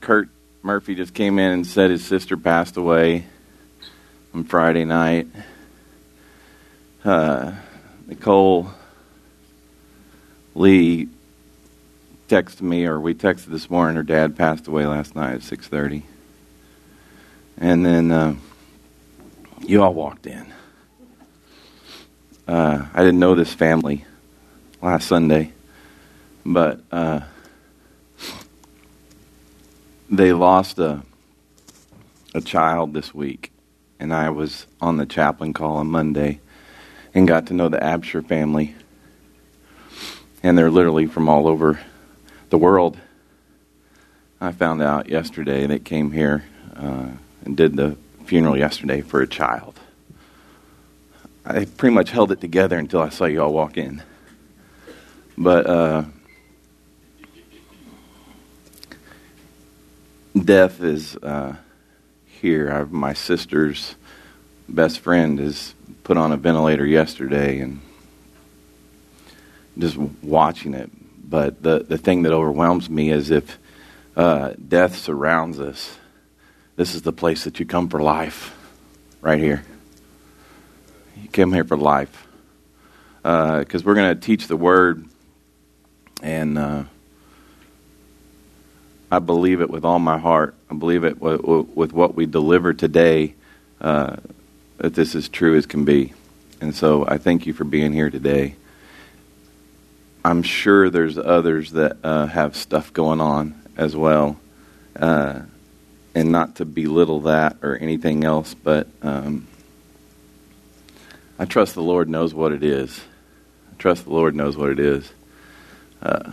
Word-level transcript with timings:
Kurt 0.00 0.28
Murphy 0.62 0.94
just 0.94 1.14
came 1.14 1.38
in 1.38 1.52
and 1.52 1.66
said 1.66 1.90
his 1.90 2.04
sister 2.04 2.36
passed 2.36 2.76
away 2.76 3.24
on 4.34 4.44
Friday 4.44 4.84
night. 4.84 5.28
Uh, 7.04 7.52
Nicole 8.06 8.70
Lee 10.54 11.08
texted 12.28 12.62
me, 12.62 12.86
or 12.86 12.98
we 12.98 13.14
texted 13.14 13.46
this 13.46 13.70
morning. 13.70 13.96
Her 13.96 14.02
dad 14.02 14.36
passed 14.36 14.66
away 14.66 14.86
last 14.86 15.14
night 15.14 15.34
at 15.34 15.42
six 15.42 15.68
thirty, 15.68 16.02
and 17.58 17.84
then 17.86 18.10
uh, 18.10 18.34
you 19.60 19.82
all 19.82 19.94
walked 19.94 20.26
in. 20.26 20.46
Uh, 22.48 22.86
I 22.92 23.00
didn't 23.00 23.20
know 23.20 23.34
this 23.34 23.52
family 23.52 24.04
last 24.82 25.06
Sunday, 25.06 25.52
but 26.44 26.80
uh, 26.90 27.20
they 30.10 30.32
lost 30.32 30.78
a 30.78 31.02
a 32.36 32.40
child 32.42 32.92
this 32.92 33.14
week, 33.14 33.50
and 33.98 34.12
I 34.12 34.28
was 34.28 34.66
on 34.78 34.98
the 34.98 35.06
chaplain 35.06 35.54
call 35.54 35.78
on 35.78 35.86
Monday 35.86 36.40
and 37.14 37.26
got 37.26 37.46
to 37.46 37.54
know 37.54 37.70
the 37.70 37.78
Absher 37.78 38.24
family. 38.24 38.74
And 40.42 40.56
they're 40.56 40.70
literally 40.70 41.06
from 41.06 41.30
all 41.30 41.48
over 41.48 41.80
the 42.50 42.58
world. 42.58 42.98
I 44.38 44.52
found 44.52 44.82
out 44.82 45.08
yesterday 45.08 45.66
they 45.66 45.78
came 45.78 46.12
here 46.12 46.44
uh, 46.76 47.08
and 47.46 47.56
did 47.56 47.74
the 47.74 47.96
funeral 48.26 48.56
yesterday 48.58 49.00
for 49.00 49.22
a 49.22 49.26
child. 49.26 49.80
I 51.46 51.64
pretty 51.64 51.94
much 51.94 52.10
held 52.10 52.32
it 52.32 52.40
together 52.42 52.76
until 52.76 53.00
I 53.00 53.08
saw 53.08 53.24
you 53.24 53.42
all 53.42 53.52
walk 53.52 53.78
in. 53.78 54.02
But 55.38 55.66
uh, 55.66 56.04
death 60.46 60.80
is 60.80 61.16
uh, 61.16 61.56
here. 62.24 62.72
I, 62.72 62.84
my 62.84 63.12
sister's 63.12 63.96
best 64.68 65.00
friend 65.00 65.38
is 65.40 65.74
put 66.04 66.16
on 66.16 66.32
a 66.32 66.36
ventilator 66.36 66.86
yesterday, 66.86 67.58
and 67.58 67.80
just 69.76 69.98
watching 70.22 70.72
it. 70.74 70.90
But 71.28 71.62
the 71.62 71.80
the 71.80 71.98
thing 71.98 72.22
that 72.22 72.32
overwhelms 72.32 72.88
me 72.88 73.10
is 73.10 73.30
if 73.30 73.58
uh, 74.16 74.54
death 74.68 74.96
surrounds 74.96 75.60
us. 75.60 75.98
This 76.76 76.94
is 76.94 77.02
the 77.02 77.12
place 77.12 77.44
that 77.44 77.58
you 77.58 77.66
come 77.66 77.88
for 77.88 78.00
life, 78.02 78.54
right 79.22 79.38
here. 79.38 79.64
You 81.22 81.28
came 81.28 81.52
here 81.52 81.64
for 81.64 81.76
life, 81.76 82.26
because 83.22 83.82
uh, 83.82 83.84
we're 83.84 83.94
going 83.94 84.14
to 84.14 84.20
teach 84.20 84.46
the 84.46 84.56
word, 84.56 85.06
and 86.22 86.58
uh, 86.58 86.84
I 89.10 89.20
believe 89.20 89.60
it 89.60 89.70
with 89.70 89.84
all 89.84 89.98
my 89.98 90.18
heart. 90.18 90.54
I 90.70 90.74
believe 90.74 91.04
it 91.04 91.20
with, 91.20 91.92
what 91.92 92.14
we 92.14 92.26
deliver 92.26 92.72
today, 92.72 93.34
uh, 93.80 94.16
that 94.78 94.94
this 94.94 95.14
is 95.14 95.28
true 95.28 95.56
as 95.56 95.66
can 95.66 95.84
be. 95.84 96.12
And 96.60 96.74
so 96.74 97.04
I 97.06 97.18
thank 97.18 97.46
you 97.46 97.52
for 97.52 97.64
being 97.64 97.92
here 97.92 98.10
today. 98.10 98.56
I'm 100.24 100.42
sure 100.42 100.90
there's 100.90 101.18
others 101.18 101.72
that 101.72 101.98
uh, 102.02 102.26
have 102.26 102.56
stuff 102.56 102.92
going 102.92 103.20
on 103.20 103.54
as 103.76 103.94
well. 103.94 104.38
Uh, 104.98 105.42
and 106.14 106.32
not 106.32 106.56
to 106.56 106.64
belittle 106.64 107.20
that 107.20 107.58
or 107.62 107.76
anything 107.76 108.24
else, 108.24 108.54
but 108.54 108.88
um, 109.02 109.46
I 111.38 111.44
trust 111.44 111.74
the 111.74 111.82
Lord 111.82 112.08
knows 112.08 112.32
what 112.32 112.52
it 112.52 112.64
is. 112.64 113.02
I 113.70 113.76
trust 113.76 114.04
the 114.04 114.10
Lord 114.10 114.34
knows 114.34 114.56
what 114.56 114.70
it 114.70 114.80
is. 114.80 115.12
Uh, 116.00 116.32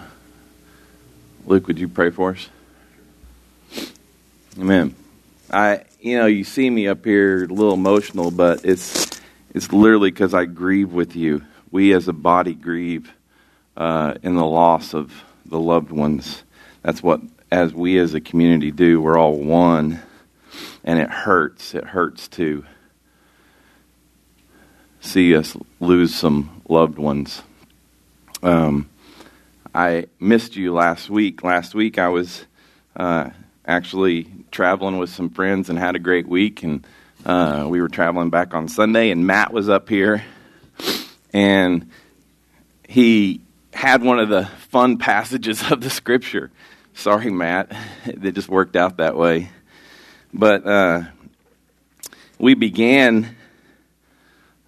Luke, 1.45 1.67
would 1.67 1.77
you 1.77 1.89
pray 1.89 2.09
for 2.09 2.31
us? 2.31 2.47
Amen. 4.59 4.96
I, 5.50 5.84
you 6.00 6.18
know, 6.18 6.28
you 6.28 6.44
see 6.44 6.70
me 6.70 6.88
up 6.88 7.06
here 7.06 7.46
a 7.46 7.48
little 7.48 7.73
emotional, 7.73 8.30
but 8.30 8.64
it's 8.64 9.09
it's 9.54 9.72
literally 9.72 10.12
because 10.12 10.34
I 10.34 10.46
grieve 10.46 10.94
with 10.94 11.16
you. 11.16 11.44
We 11.72 11.94
as 11.94 12.08
a 12.08 12.14
body 12.14 12.53
grieve 12.53 13.12
uh, 13.75 14.13
in 14.22 14.36
the 14.36 14.46
loss 14.46 14.94
of 14.94 15.12
the 15.46 15.59
loved 15.59 15.92
ones. 15.92 16.44
That's 16.84 17.02
what, 17.02 17.22
as 17.52 17.74
we 17.74 17.97
as 17.97 18.13
a 18.13 18.22
community 18.22 18.69
do, 18.69 19.02
we're 19.02 19.18
all 19.18 19.38
one, 19.38 20.00
and 20.84 21.00
it 21.00 21.09
hurts. 21.09 21.74
It 21.74 21.86
hurts 21.86 22.28
to 22.30 22.63
see 25.02 25.36
us 25.36 25.58
lose 25.80 26.13
some 26.13 26.62
loved 26.69 27.00
ones. 27.00 27.42
Um, 28.44 28.88
I 29.74 30.06
missed 30.19 30.56
you 30.56 30.74
last 30.74 31.09
week. 31.09 31.44
Last 31.44 31.74
week 31.74 31.97
I 31.97 32.09
was 32.09 32.46
uh, 32.96 33.31
actually 33.66 34.28
traveling 34.51 34.97
with 34.97 35.09
some 35.09 35.29
friends 35.29 35.69
and 35.69 35.79
had 35.79 35.96
a 35.96 36.00
great 36.00 36.28
week. 36.28 36.63
And 36.63 36.85
uh, 37.25 37.66
we 37.69 37.81
were 37.81 37.90
traveling 37.90 38.29
back 38.29 38.53
on 38.53 38.68
Sunday, 38.68 39.09
and 39.09 39.25
Matt 39.25 39.53
was 39.53 39.69
up 39.69 39.88
here, 39.88 40.24
and 41.31 41.90
he 42.88 43.41
had 43.74 44.03
one 44.03 44.19
of 44.19 44.29
the 44.29 44.46
fun 44.69 44.97
passages 45.00 45.72
of 45.72 45.81
the 45.81 45.90
scripture. 45.90 46.51
Sorry, 46.94 47.29
Matt, 47.29 47.72
it 48.06 48.31
just 48.31 48.50
worked 48.50 48.75
out 48.75 48.97
that 48.97 49.16
way. 49.16 49.50
But 50.34 50.66
uh, 50.66 51.03
we 52.40 52.53
began. 52.56 53.35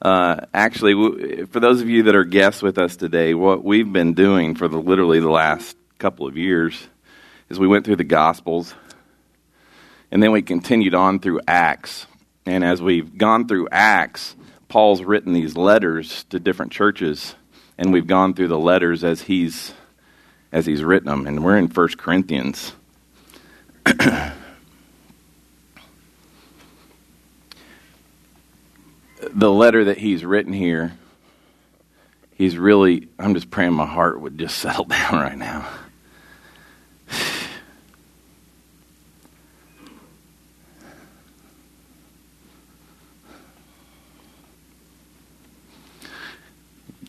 Uh, 0.02 0.42
actually, 0.54 1.46
for 1.48 1.60
those 1.60 1.82
of 1.82 1.90
you 1.90 2.04
that 2.04 2.16
are 2.16 2.26
guests 2.26 2.62
with 2.62 2.78
us 2.78 2.96
today, 2.96 3.34
what 3.34 3.64
we've 3.64 3.92
been 3.92 4.14
doing 4.14 4.54
for 4.54 4.68
the 4.68 4.78
literally 4.78 5.20
the 5.20 5.32
last 5.32 5.76
couple 5.98 6.28
of 6.28 6.38
years 6.38 6.88
is 7.50 7.58
we 7.58 7.68
went 7.68 7.86
through 7.86 7.96
the 7.96 8.04
Gospels 8.04 8.76
and 10.16 10.24
then 10.24 10.32
we 10.32 10.42
continued 10.42 10.96
on 10.96 11.20
through 11.20 11.42
Acts. 11.46 12.08
And 12.46 12.64
as 12.64 12.82
we've 12.82 13.18
gone 13.18 13.50
through 13.50 13.68
Acts, 13.70 14.38
Paul's 14.70 15.04
written 15.04 15.34
these 15.34 15.58
letters 15.58 16.24
to 16.30 16.40
different 16.40 16.72
churches, 16.72 17.36
and 17.78 17.92
we've 17.92 18.08
gone 18.08 18.34
through 18.34 18.48
the 18.48 18.58
letters 18.58 19.04
as 19.04 19.24
he's 19.24 19.74
as 20.54 20.66
he's 20.66 20.86
written 20.86 21.10
them. 21.10 21.28
And 21.28 21.44
we're 21.44 21.58
in 21.58 21.68
1 21.68 21.88
Corinthians. 21.98 22.72
the 23.84 24.32
letter 29.34 29.84
that 29.84 29.98
he's 29.98 30.24
written 30.24 30.54
here, 30.54 30.98
he's 32.36 32.58
really, 32.58 33.10
I'm 33.20 33.34
just 33.34 33.52
praying 33.52 33.74
my 33.74 33.86
heart 33.86 34.22
would 34.22 34.38
just 34.38 34.58
settle 34.60 34.86
down 34.86 35.16
right 35.16 35.38
now. 35.38 35.68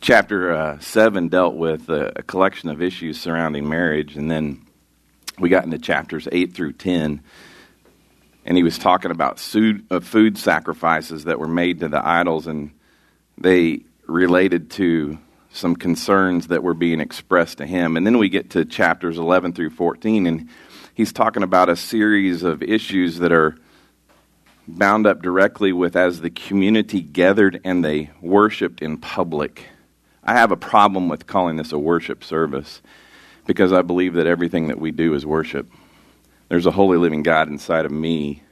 Chapter 0.06 0.52
uh, 0.52 0.78
7 0.78 1.26
dealt 1.26 1.56
with 1.56 1.88
a, 1.88 2.12
a, 2.14 2.22
collection 2.22 2.68
of 2.68 2.80
issues 2.80 3.20
surrounding 3.20 3.68
marriage, 3.68 4.16
and 4.16 4.30
then 4.30 4.64
we 5.40 5.48
got 5.48 5.64
into 5.64 5.78
chapters 5.78 6.28
8 6.30 6.54
through 6.54 6.74
10, 6.74 7.20
and 8.44 8.56
he 8.56 8.62
was 8.62 8.78
talking 8.78 9.10
about 9.10 9.40
food, 9.40 9.84
uh, 9.90 9.98
food 9.98 10.38
sacrifices 10.38 11.24
that 11.24 11.40
were 11.40 11.48
made 11.48 11.80
to 11.80 11.88
the 11.88 12.06
idols, 12.06 12.46
and 12.46 12.70
they 13.36 13.80
related 14.06 14.70
to 14.70 15.18
some 15.50 15.74
concerns 15.74 16.46
that 16.46 16.62
were 16.62 16.74
being 16.74 17.00
expressed 17.00 17.58
to 17.58 17.66
him. 17.66 17.96
And 17.96 18.06
then 18.06 18.18
we 18.18 18.28
get 18.28 18.50
to 18.50 18.64
chapters 18.64 19.18
11 19.18 19.54
through 19.54 19.70
14, 19.70 20.28
and 20.28 20.48
he's 20.94 21.12
talking 21.12 21.42
about 21.42 21.68
a 21.68 21.74
series 21.74 22.44
of 22.44 22.62
issues 22.62 23.18
that 23.18 23.32
are 23.32 23.56
bound 24.68 25.04
up 25.04 25.20
directly 25.20 25.72
with 25.72 25.96
as 25.96 26.20
the 26.20 26.30
community 26.30 27.00
gathered 27.00 27.60
and 27.64 27.84
they 27.84 28.10
worshiped 28.20 28.80
in 28.80 28.98
public 28.98 29.66
I 30.26 30.34
have 30.34 30.50
a 30.50 30.56
problem 30.56 31.08
with 31.08 31.28
calling 31.28 31.56
this 31.56 31.72
a 31.72 31.78
worship 31.78 32.24
service 32.24 32.82
because 33.46 33.72
I 33.72 33.82
believe 33.82 34.14
that 34.14 34.26
everything 34.26 34.68
that 34.68 34.80
we 34.80 34.90
do 34.90 35.14
is 35.14 35.24
worship. 35.24 35.70
There's 36.48 36.66
a 36.66 36.72
holy 36.72 36.98
living 36.98 37.22
God 37.22 37.48
inside 37.48 37.86
of 37.86 37.92
me 37.92 38.42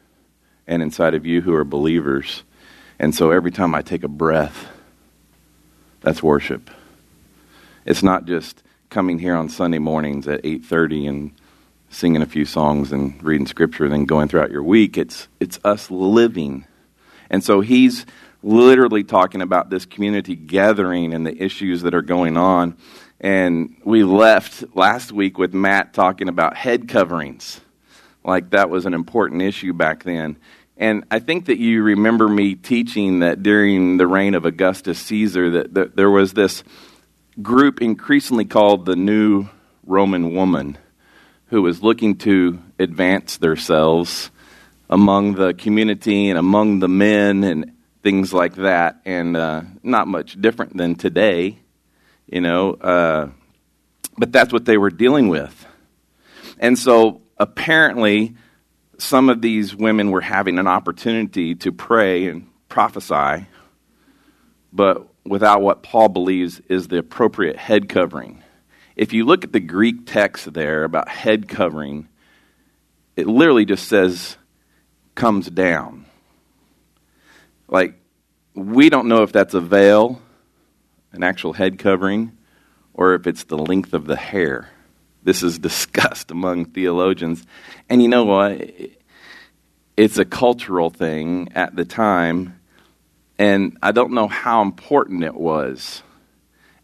and 0.68 0.82
inside 0.82 1.14
of 1.14 1.26
you 1.26 1.40
who 1.40 1.52
are 1.54 1.64
believers. 1.64 2.44
And 3.00 3.12
so 3.12 3.32
every 3.32 3.50
time 3.50 3.74
I 3.74 3.82
take 3.82 4.04
a 4.04 4.08
breath, 4.08 4.68
that's 6.00 6.22
worship. 6.22 6.70
It's 7.84 8.04
not 8.04 8.24
just 8.24 8.62
coming 8.88 9.18
here 9.18 9.34
on 9.34 9.48
Sunday 9.48 9.78
mornings 9.78 10.28
at 10.28 10.44
8:30 10.44 11.08
and 11.08 11.32
singing 11.90 12.22
a 12.22 12.26
few 12.26 12.44
songs 12.44 12.92
and 12.92 13.20
reading 13.22 13.48
scripture 13.48 13.84
and 13.84 13.92
then 13.92 14.04
going 14.04 14.28
throughout 14.28 14.52
your 14.52 14.62
week. 14.62 14.96
It's 14.96 15.26
it's 15.40 15.58
us 15.64 15.90
living. 15.90 16.66
And 17.30 17.42
so 17.42 17.60
he's 17.62 18.06
literally 18.44 19.02
talking 19.02 19.40
about 19.40 19.70
this 19.70 19.86
community 19.86 20.36
gathering 20.36 21.14
and 21.14 21.26
the 21.26 21.42
issues 21.42 21.82
that 21.82 21.94
are 21.94 22.02
going 22.02 22.36
on. 22.36 22.76
And 23.18 23.76
we 23.84 24.04
left 24.04 24.76
last 24.76 25.12
week 25.12 25.38
with 25.38 25.54
Matt 25.54 25.94
talking 25.94 26.28
about 26.28 26.56
head 26.56 26.86
coverings, 26.86 27.60
like 28.22 28.50
that 28.50 28.68
was 28.68 28.84
an 28.84 28.92
important 28.92 29.40
issue 29.40 29.72
back 29.72 30.04
then. 30.04 30.36
And 30.76 31.04
I 31.10 31.20
think 31.20 31.46
that 31.46 31.58
you 31.58 31.82
remember 31.82 32.28
me 32.28 32.54
teaching 32.54 33.20
that 33.20 33.42
during 33.42 33.96
the 33.96 34.06
reign 34.06 34.34
of 34.34 34.44
Augustus 34.44 34.98
Caesar, 34.98 35.50
that, 35.50 35.74
that 35.74 35.96
there 35.96 36.10
was 36.10 36.34
this 36.34 36.64
group 37.40 37.80
increasingly 37.80 38.44
called 38.44 38.84
the 38.84 38.96
New 38.96 39.48
Roman 39.86 40.34
Woman, 40.34 40.76
who 41.46 41.62
was 41.62 41.82
looking 41.82 42.16
to 42.18 42.58
advance 42.78 43.38
themselves 43.38 44.30
among 44.90 45.34
the 45.34 45.54
community 45.54 46.28
and 46.28 46.38
among 46.38 46.80
the 46.80 46.88
men 46.88 47.42
and 47.44 47.73
things 48.04 48.32
like 48.32 48.54
that, 48.56 49.00
and 49.06 49.36
uh, 49.36 49.62
not 49.82 50.06
much 50.06 50.40
different 50.40 50.76
than 50.76 50.94
today, 50.94 51.58
you 52.26 52.40
know. 52.40 52.74
Uh, 52.74 53.30
but 54.16 54.30
that's 54.30 54.52
what 54.52 54.66
they 54.66 54.76
were 54.76 54.90
dealing 54.90 55.28
with. 55.28 55.66
And 56.60 56.78
so 56.78 57.22
apparently, 57.38 58.36
some 58.98 59.28
of 59.28 59.40
these 59.40 59.74
women 59.74 60.10
were 60.10 60.20
having 60.20 60.58
an 60.58 60.68
opportunity 60.68 61.54
to 61.56 61.72
pray 61.72 62.28
and 62.28 62.46
prophesy, 62.68 63.46
but 64.72 65.08
without 65.24 65.62
what 65.62 65.82
Paul 65.82 66.10
believes 66.10 66.60
is 66.68 66.88
the 66.88 66.98
appropriate 66.98 67.56
head 67.56 67.88
covering. 67.88 68.42
If 68.96 69.12
you 69.12 69.24
look 69.24 69.44
at 69.44 69.52
the 69.52 69.60
Greek 69.60 70.06
text 70.06 70.52
there 70.52 70.84
about 70.84 71.08
head 71.08 71.48
covering, 71.48 72.08
it 73.16 73.26
literally 73.26 73.64
just 73.64 73.88
says 73.88 74.36
comes 75.14 75.48
down. 75.48 76.04
Like, 77.68 77.94
we 78.54 78.88
don't 78.88 79.08
know 79.08 79.22
if 79.22 79.32
that's 79.32 79.54
a 79.54 79.60
veil, 79.60 80.20
an 81.12 81.22
actual 81.22 81.52
head 81.52 81.78
covering, 81.78 82.36
or 82.92 83.14
if 83.14 83.26
it's 83.26 83.44
the 83.44 83.58
length 83.58 83.94
of 83.94 84.06
the 84.06 84.16
hair. 84.16 84.70
This 85.22 85.42
is 85.42 85.58
discussed 85.70 86.30
among 86.30 86.66
theologians. 86.66 87.44
And 87.88 88.02
you 88.02 88.08
know 88.08 88.24
what? 88.24 88.70
It's 89.96 90.18
a 90.18 90.24
cultural 90.24 90.90
thing 90.90 91.50
at 91.54 91.76
the 91.76 91.84
time, 91.84 92.60
and 93.38 93.78
I 93.82 93.92
don't 93.92 94.12
know 94.12 94.28
how 94.28 94.62
important 94.62 95.24
it 95.24 95.34
was, 95.34 96.02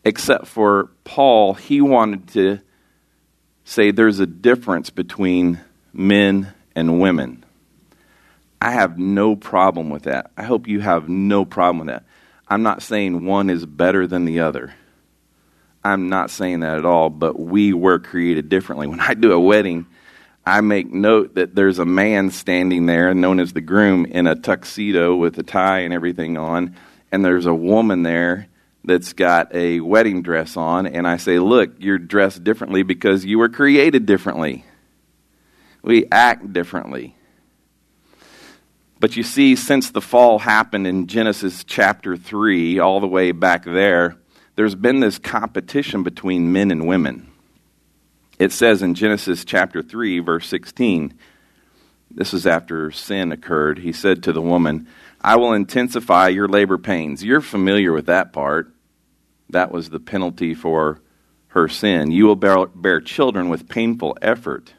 except 0.05 0.47
for 0.47 0.91
Paul, 1.05 1.55
he 1.55 1.81
wanted 1.81 2.29
to 2.29 2.61
say 3.65 3.91
there's 3.91 4.21
a 4.21 4.27
difference 4.27 4.91
between 4.91 5.61
men 5.93 6.53
and 6.75 7.01
women. 7.01 7.45
I 8.61 8.73
have 8.73 8.99
no 8.99 9.37
problem 9.37 9.89
with 9.89 10.03
that. 10.03 10.31
I 10.37 10.43
hope 10.43 10.69
you 10.69 10.81
have 10.81 11.09
no 11.09 11.45
problem 11.45 11.87
with 11.87 11.95
that. 11.95 12.05
I'm 12.47 12.63
not 12.63 12.83
saying 12.83 13.25
one 13.25 13.49
is 13.49 13.65
better 13.65 14.07
than 14.07 14.25
the 14.25 14.41
other. 14.41 14.75
I'm 15.83 16.11
not 16.11 16.31
saying 16.31 16.61
that 16.61 16.77
at 16.77 16.85
all, 16.85 17.09
but 17.09 17.39
we 17.41 17.73
were 17.73 17.99
created 17.99 18.49
differently. 18.49 18.87
When 18.87 19.01
I 19.01 19.15
do 19.15 19.33
a 19.33 19.41
wedding, 19.41 19.87
I 20.45 20.61
make 20.61 20.93
note 20.93 21.37
that 21.37 21.55
there's 21.55 21.79
a 21.79 21.87
man 21.87 22.31
standing 22.31 22.87
there, 22.87 23.15
known 23.15 23.41
as 23.41 23.53
the 23.53 23.61
groom, 23.61 24.05
in 24.05 24.27
a 24.27 24.35
tuxedo 24.35 25.17
with 25.17 25.39
a 25.39 25.43
tie 25.43 25.81
and 25.81 25.95
everything 25.95 26.37
on, 26.37 26.77
and 27.11 27.25
there's 27.25 27.47
a 27.47 27.55
woman 27.55 28.03
there 28.03 28.49
that's 28.85 29.13
got 29.13 29.55
a 29.55 29.81
wedding 29.81 30.23
dress 30.23 30.57
on, 30.57 30.87
and 30.87 31.07
I 31.07 31.17
say, 31.17 31.39
Look, 31.39 31.75
you're 31.79 31.99
dressed 31.99 32.45
differently 32.45 32.83
because 32.83 33.25
you 33.25 33.39
were 33.39 33.49
created 33.49 34.07
differently. 34.07 34.65
We 35.83 36.07
act 36.11 36.53
differently. 36.53 37.17
But 39.01 39.17
you 39.17 39.23
see, 39.23 39.57
since 39.57 39.91
the 39.91 40.03
fall 40.03 40.41
happened 40.41 40.87
in 40.87 41.07
Genesis 41.07 41.65
chapter 41.65 42.19
3, 42.19 42.79
all 42.79 43.01
the 43.01 43.07
way 43.07 43.33
back 43.33 43.65
there, 43.65 44.17
there's 44.57 44.75
been 44.75 45.01
this 45.01 45.19
competition 45.19 46.03
between 46.03 46.53
men 46.53 46.71
and 46.71 46.87
women. 46.87 47.31
It 48.39 48.53
says 48.53 48.83
in 48.83 48.95
Genesis 48.95 49.47
chapter 49.47 49.83
3, 49.83 50.19
verse 50.19 50.47
16, 50.49 51.15
this 52.11 52.35
is 52.35 52.47
after 52.47 52.91
sin 52.91 53.33
occurred. 53.33 53.79
He 53.79 53.93
said 53.93 54.23
to 54.25 54.33
the 54.33 54.43
woman, 54.43 54.87
I 55.21 55.37
will 55.37 55.55
intensify 55.55 56.29
your 56.29 56.49
labor 56.49 56.77
pains. 56.77 57.25
You're 57.25 57.41
familiar 57.41 57.93
with 57.93 58.07
that 58.07 58.35
part. 58.35 58.71
That 59.49 59.73
was 59.73 59.89
the 59.89 60.01
penalty 60.01 60.55
for 60.55 61.01
her 61.49 61.69
sin. 61.69 62.11
You 62.11 62.27
will 62.27 62.37
bear, 62.37 62.67
bear 62.67 63.01
children 63.01 63.49
with 63.49 63.69
painful 63.69 64.19
effort. 64.21 64.75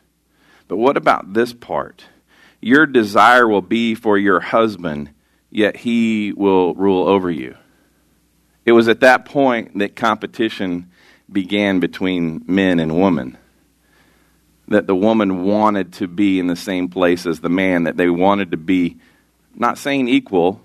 But 0.68 0.77
what 0.77 0.97
about 0.97 1.33
this 1.33 1.53
part? 1.53 2.06
Your 2.61 2.85
desire 2.85 3.47
will 3.47 3.63
be 3.63 3.95
for 3.95 4.17
your 4.17 4.39
husband, 4.39 5.09
yet 5.49 5.77
he 5.77 6.31
will 6.31 6.75
rule 6.75 7.07
over 7.07 7.29
you. 7.29 7.57
It 8.65 8.73
was 8.73 8.87
at 8.87 8.99
that 8.99 9.25
point 9.25 9.79
that 9.79 9.95
competition 9.95 10.91
began 11.31 11.79
between 11.79 12.43
men 12.45 12.79
and 12.79 13.01
women. 13.01 13.37
That 14.67 14.85
the 14.85 14.95
woman 14.95 15.43
wanted 15.43 15.93
to 15.93 16.07
be 16.07 16.39
in 16.39 16.47
the 16.47 16.55
same 16.55 16.87
place 16.87 17.25
as 17.25 17.39
the 17.39 17.49
man, 17.49 17.85
that 17.85 17.97
they 17.97 18.09
wanted 18.09 18.51
to 18.51 18.57
be, 18.57 18.99
not 19.55 19.79
saying 19.79 20.07
equal, 20.07 20.61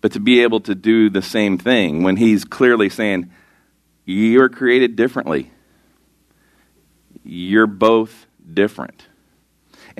but 0.00 0.12
to 0.12 0.20
be 0.20 0.42
able 0.42 0.60
to 0.60 0.74
do 0.74 1.10
the 1.10 1.22
same 1.22 1.58
thing 1.58 2.02
when 2.02 2.16
he's 2.16 2.44
clearly 2.44 2.88
saying, 2.88 3.30
You're 4.06 4.48
created 4.48 4.96
differently. 4.96 5.50
You're 7.22 7.66
both 7.66 8.26
different. 8.52 9.06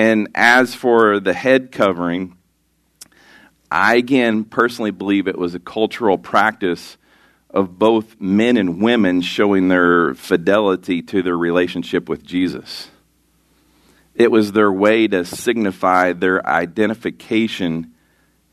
And 0.01 0.29
as 0.35 0.75
for 0.75 1.21
the 1.21 1.35
head 1.35 1.73
covering, 1.73 2.35
I 3.71 3.97
again 3.97 4.45
personally 4.45 4.93
believe 4.93 5.29
it 5.29 5.37
was 5.37 5.55
a 5.55 5.59
cultural 5.59 6.17
practice 6.17 6.97
of 7.51 7.79
both 7.79 8.19
men 8.19 8.57
and 8.57 8.81
women 8.81 9.21
showing 9.21 9.69
their 9.69 10.15
fidelity 10.15 11.03
to 11.03 11.23
their 11.23 11.37
relationship 11.37 12.09
with 12.09 12.25
Jesus. 12.25 12.89
It 14.15 14.31
was 14.31 14.53
their 14.53 14.73
way 14.73 15.07
to 15.07 15.27
signify 15.27 16.15
their 16.15 16.47
identification 16.47 17.93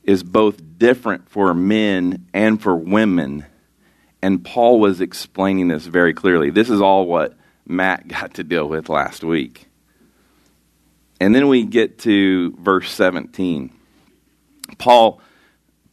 is 0.03 0.23
both 0.23 0.77
different 0.77 1.29
for 1.29 1.53
men 1.53 2.27
and 2.33 2.61
for 2.61 2.75
women. 2.75 3.45
And 4.21 4.43
Paul 4.43 4.81
was 4.81 4.99
explaining 4.99 5.69
this 5.69 5.85
very 5.85 6.13
clearly. 6.13 6.49
This 6.49 6.69
is 6.69 6.81
all 6.81 7.05
what 7.05 7.37
Matt 7.65 8.05
got 8.09 8.33
to 8.33 8.43
deal 8.43 8.67
with 8.67 8.89
last 8.89 9.23
week. 9.23 9.66
And 11.19 11.33
then 11.33 11.47
we 11.47 11.63
get 11.63 11.99
to 11.99 12.51
verse 12.59 12.91
17. 12.91 13.73
Paul 14.77 15.21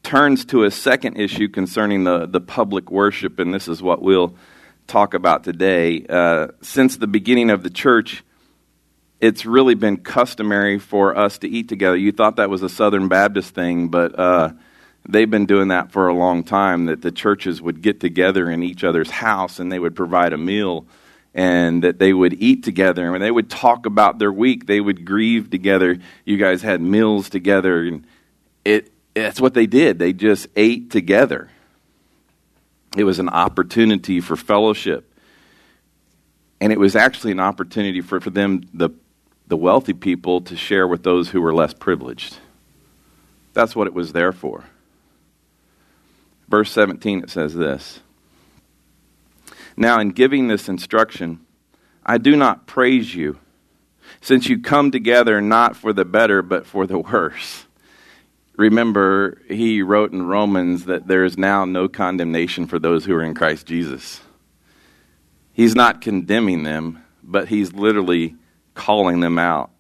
turns 0.03 0.45
to 0.47 0.65
a 0.65 0.71
second 0.71 1.17
issue 1.17 1.49
concerning 1.49 2.05
the, 2.05 2.27
the 2.27 2.41
public 2.41 2.91
worship, 2.91 3.39
and 3.39 3.53
this 3.53 3.69
is 3.69 3.83
what 3.83 4.03
we'll 4.03 4.35
talk 4.87 5.15
about 5.15 5.45
today. 5.45 6.05
Uh, 6.09 6.49
since 6.61 6.99
the 6.99 7.07
beginning 7.07 7.51
of 7.51 7.63
the 7.63 7.71
church, 7.71 8.23
it's 9.19 9.47
really 9.47 9.75
been 9.75 9.97
customary 9.97 10.79
for 10.79 11.17
us 11.17 11.39
to 11.39 11.49
eat 11.49 11.69
together. 11.71 11.97
You 11.97 12.13
thought 12.13 12.37
that 12.37 12.51
was 12.51 12.63
a 12.63 12.69
Southern 12.69 13.09
Baptist 13.09 13.55
thing, 13.55 13.89
but 13.89 14.19
uh, 14.19 14.51
they've 15.09 15.31
been 15.31 15.47
doing 15.47 15.69
that 15.69 15.91
for 15.91 16.09
a 16.09 16.15
long 16.15 16.45
time, 16.45 16.87
that 16.87 17.01
the 17.01 17.11
churches 17.11 17.63
would 17.63 17.81
get 17.81 18.01
together 18.01 18.51
in 18.51 18.63
each 18.63 18.85
other's 18.85 19.11
house 19.11 19.59
and 19.59 19.73
they 19.73 19.79
would 19.79 19.97
provide 19.97 20.35
a 20.35 20.39
meal 20.39 20.87
and 21.35 21.83
that 21.83 21.99
they 21.99 22.13
would 22.13 22.35
eat 22.35 22.63
together 22.63 23.03
and 23.03 23.13
when 23.13 23.21
they 23.21 23.31
would 23.31 23.51
talk 23.51 23.87
about 23.87 24.19
their 24.19 24.33
week. 24.33 24.67
They 24.67 24.81
would 24.81 25.05
grieve 25.05 25.51
together. 25.51 25.99
You 26.25 26.37
guys 26.37 26.63
had 26.63 26.81
meals 26.81 27.29
together, 27.29 27.83
and 27.83 28.07
it 28.65 28.93
that's 29.15 29.41
what 29.41 29.55
they 29.55 29.67
did. 29.67 29.99
They 29.99 30.13
just 30.13 30.49
ate 30.57 30.91
together. 30.91 31.51
It 32.97 33.05
was 33.05 33.19
an 33.19 33.29
opportunity 33.29 34.21
for 34.21 34.37
fellowship. 34.37 35.11
And 36.61 36.73
it 36.73 36.79
was 36.79 36.97
actually 36.97 37.33
an 37.33 37.41
opportunity 37.41 38.01
for, 38.01 38.21
for 38.21 38.31
them, 38.31 38.63
the, 38.73 38.91
the 39.49 39.57
wealthy 39.57 39.93
people, 39.93 40.41
to 40.43 40.57
share 40.57 40.87
with 40.87 41.03
those 41.03 41.31
who 41.31 41.41
were 41.41 41.55
less 41.55 41.75
privileged. 41.75 42.39
That's 43.53 43.77
what 43.77 43.87
it 43.87 43.95
was 43.95 44.13
there 44.13 44.33
for. 44.33 44.65
Verse 46.49 46.71
17, 46.73 47.25
it 47.25 47.31
says 47.31 47.55
this 47.55 48.01
Now, 49.77 50.01
in 50.01 50.11
giving 50.11 50.49
this 50.49 50.69
instruction, 50.69 51.41
I 52.05 52.19
do 52.19 52.37
not 52.37 52.67
praise 52.67 53.15
you, 53.15 53.39
since 54.21 54.49
you 54.49 54.61
come 54.61 54.91
together 54.91 55.41
not 55.41 55.77
for 55.77 55.93
the 55.93 56.05
better, 56.05 56.43
but 56.43 56.67
for 56.67 56.87
the 56.87 56.99
worse. 56.99 57.67
Remember, 58.57 59.41
he 59.49 59.83
wrote 59.83 60.13
in 60.13 60.27
Romans 60.27 60.85
that 60.85 61.09
there 61.09 61.25
is 61.25 61.37
now 61.37 61.65
no 61.65 61.89
condemnation 61.89 62.67
for 62.67 62.79
those 62.79 63.05
who 63.05 63.15
are 63.15 63.23
in 63.23 63.35
Christ 63.35 63.67
Jesus. 63.67 64.21
He's 65.53 65.75
not 65.75 66.01
condemning 66.01 66.63
them, 66.63 67.03
but 67.23 67.49
he's 67.49 67.73
literally 67.73 68.37
calling 68.75 69.21
them 69.21 69.39
out. 69.39 69.71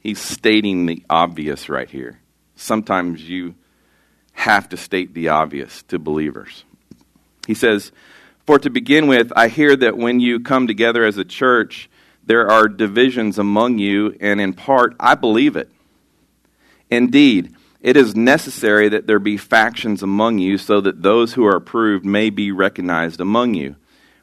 He's 0.00 0.20
stating 0.20 0.86
the 0.86 1.02
obvious 1.10 1.68
right 1.68 1.90
here. 1.90 2.20
Sometimes 2.54 3.28
you 3.28 3.54
have 4.32 4.68
to 4.68 4.76
state 4.76 5.14
the 5.14 5.28
obvious 5.28 5.82
to 5.84 5.98
believers. 5.98 6.64
He 7.46 7.54
says, 7.54 7.90
For 8.46 8.60
to 8.60 8.70
begin 8.70 9.08
with, 9.08 9.32
I 9.34 9.48
hear 9.48 9.74
that 9.74 9.98
when 9.98 10.20
you 10.20 10.38
come 10.38 10.68
together 10.68 11.04
as 11.04 11.18
a 11.18 11.24
church, 11.24 11.90
there 12.24 12.48
are 12.48 12.68
divisions 12.68 13.38
among 13.38 13.78
you, 13.78 14.16
and 14.20 14.40
in 14.40 14.52
part, 14.52 14.94
I 15.00 15.16
believe 15.16 15.56
it. 15.56 15.68
Indeed, 16.88 17.54
it 17.80 17.96
is 17.96 18.14
necessary 18.14 18.88
that 18.88 19.08
there 19.08 19.18
be 19.18 19.36
factions 19.36 20.00
among 20.00 20.38
you, 20.38 20.58
so 20.58 20.80
that 20.80 21.02
those 21.02 21.32
who 21.32 21.44
are 21.44 21.56
approved 21.56 22.04
may 22.04 22.30
be 22.30 22.52
recognized 22.52 23.20
among 23.20 23.54
you. 23.54 23.74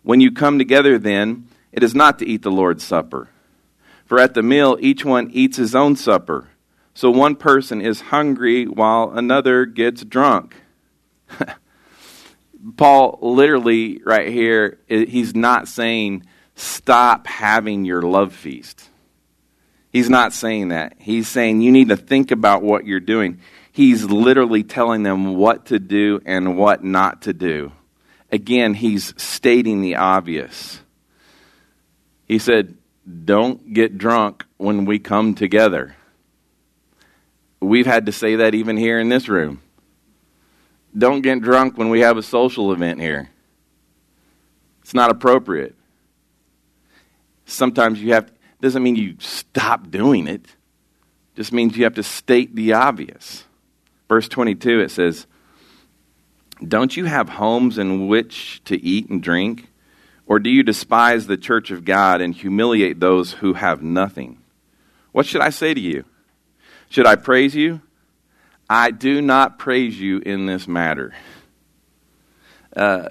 When 0.04 0.22
you 0.22 0.32
come 0.32 0.58
together, 0.58 0.98
then, 0.98 1.50
it 1.74 1.84
is 1.84 1.94
not 1.94 2.18
to 2.20 2.26
eat 2.26 2.44
the 2.44 2.52
Lord's 2.52 2.84
Supper. 2.84 3.28
For 4.06 4.20
at 4.20 4.36
the 4.36 4.44
meal, 4.44 4.78
each 4.80 5.04
one 5.04 5.30
eats 5.32 5.58
his 5.58 5.76
own 5.76 5.98
supper. 5.98 6.50
So 6.94 7.10
one 7.10 7.36
person 7.36 7.82
is 7.82 8.02
hungry 8.02 8.68
while 8.68 9.12
another 9.12 9.66
gets 9.66 10.04
drunk. 10.04 10.56
Paul, 12.78 13.20
literally, 13.22 14.02
right 14.06 14.30
here, 14.30 14.80
he's 14.88 15.36
not 15.36 15.68
saying 15.68 16.26
stop 16.56 17.28
having 17.28 17.84
your 17.86 18.02
love 18.02 18.34
feast. 18.34 18.90
He's 19.92 20.10
not 20.10 20.34
saying 20.34 20.70
that. 20.70 20.96
He's 20.98 21.28
saying 21.28 21.62
you 21.62 21.72
need 21.72 21.90
to 21.90 21.98
think 21.98 22.32
about 22.32 22.64
what 22.64 22.86
you're 22.86 23.00
doing. 23.00 23.40
He's 23.72 24.06
literally 24.06 24.64
telling 24.64 25.04
them 25.04 25.36
what 25.36 25.66
to 25.68 25.80
do 25.80 26.22
and 26.26 26.58
what 26.58 26.84
not 26.84 27.24
to 27.24 27.34
do. 27.34 27.72
Again, 28.32 28.76
he's 28.76 29.14
stating 29.22 29.82
the 29.82 29.96
obvious. 29.96 30.80
He 32.28 32.40
said, 32.40 32.78
Don't 33.26 33.74
get 33.74 33.98
drunk 33.98 34.46
when 34.58 34.86
we 34.86 35.00
come 35.00 35.36
together. 35.36 35.96
We've 37.60 37.86
had 37.86 38.06
to 38.06 38.12
say 38.12 38.38
that 38.38 38.56
even 38.56 38.78
here 38.78 39.00
in 39.00 39.10
this 39.10 39.28
room. 39.28 39.63
Don't 40.96 41.22
get 41.22 41.42
drunk 41.42 41.78
when 41.78 41.90
we 41.90 42.02
have 42.02 42.18
a 42.18 42.24
social 42.24 42.72
event 42.72 43.00
here. 43.00 43.30
It's 44.82 44.94
not 44.94 45.10
appropriate. 45.10 45.76
Sometimes 47.46 48.02
you 48.02 48.14
have 48.14 48.32
doesn't 48.62 48.84
mean 48.84 48.96
you 48.96 49.16
stop 49.20 49.92
doing 49.92 50.28
it. 50.28 50.46
Just 51.36 51.52
means 51.52 51.76
you 51.76 51.84
have 51.84 51.96
to 51.96 52.04
state 52.04 52.56
the 52.56 52.74
obvious. 52.74 53.44
Verse 54.08 54.28
22 54.28 54.80
it 54.80 54.92
says, 54.92 55.26
"Don't 56.66 56.96
you 56.96 57.06
have 57.06 57.30
homes 57.30 57.78
in 57.78 58.08
which 58.08 58.62
to 58.66 58.82
eat 58.82 59.10
and 59.10 59.22
drink? 59.22 59.70
Or 60.26 60.40
do 60.40 60.50
you 60.50 60.64
despise 60.64 61.28
the 61.28 61.38
church 61.38 61.72
of 61.72 61.84
God 61.84 62.22
and 62.22 62.34
humiliate 62.34 63.00
those 63.00 63.34
who 63.34 63.54
have 63.54 63.84
nothing? 63.84 64.38
What 65.12 65.26
should 65.26 65.42
I 65.42 65.50
say 65.50 65.74
to 65.74 65.82
you? 65.82 66.06
Should 66.90 67.06
I 67.06 67.16
praise 67.16 67.56
you? 67.56 67.82
I 68.70 68.92
do 68.92 69.22
not 69.22 69.60
praise 69.60 70.00
you 70.00 70.20
in 70.20 70.46
this 70.46 70.68
matter." 70.68 71.14
Uh, 72.76 73.10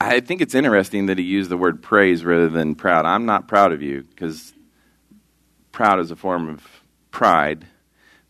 I 0.00 0.20
think 0.20 0.40
it's 0.40 0.54
interesting 0.54 1.06
that 1.06 1.18
he 1.18 1.24
used 1.24 1.50
the 1.50 1.56
word 1.56 1.82
praise 1.82 2.24
rather 2.24 2.48
than 2.48 2.76
proud. 2.76 3.04
I'm 3.04 3.26
not 3.26 3.48
proud 3.48 3.72
of 3.72 3.82
you 3.82 4.02
because 4.02 4.52
proud 5.72 5.98
is 5.98 6.10
a 6.10 6.16
form 6.16 6.48
of 6.48 6.64
pride. 7.10 7.66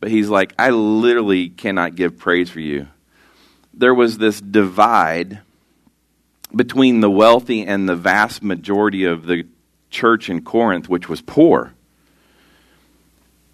But 0.01 0.11
he's 0.11 0.29
like, 0.29 0.55
I 0.59 0.71
literally 0.71 1.49
cannot 1.49 1.95
give 1.95 2.19
praise 2.19 2.49
for 2.49 2.61
you. 2.61 2.89
There 3.75 3.95
was 3.95 4.19
this 4.19 4.41
divide 4.41 5.41
between 6.55 7.01
the 7.01 7.11
wealthy 7.11 7.67
and 7.67 7.89
the 7.89 7.97
vast 7.97 8.43
majority 8.43 9.05
of 9.05 9.27
the 9.27 9.47
church 9.91 10.31
in 10.31 10.43
Corinth, 10.43 10.89
which 10.89 11.09
was 11.09 11.21
poor. 11.21 11.75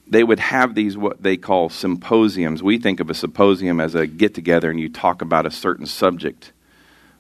They 0.07 0.23
would 0.23 0.41
have 0.41 0.75
these, 0.75 0.97
what 0.97 1.23
they 1.23 1.37
call 1.37 1.69
symposiums. 1.69 2.63
We 2.63 2.79
think 2.79 3.01
of 3.01 3.11
a 3.11 3.15
symposium 3.15 3.81
as 3.81 3.95
a 3.95 4.07
get 4.07 4.35
together 4.35 4.71
and 4.71 4.79
you 4.79 4.89
talk 4.89 5.23
about 5.23 5.47
a 5.47 5.51
certain 5.51 5.87
subject. 5.87 6.53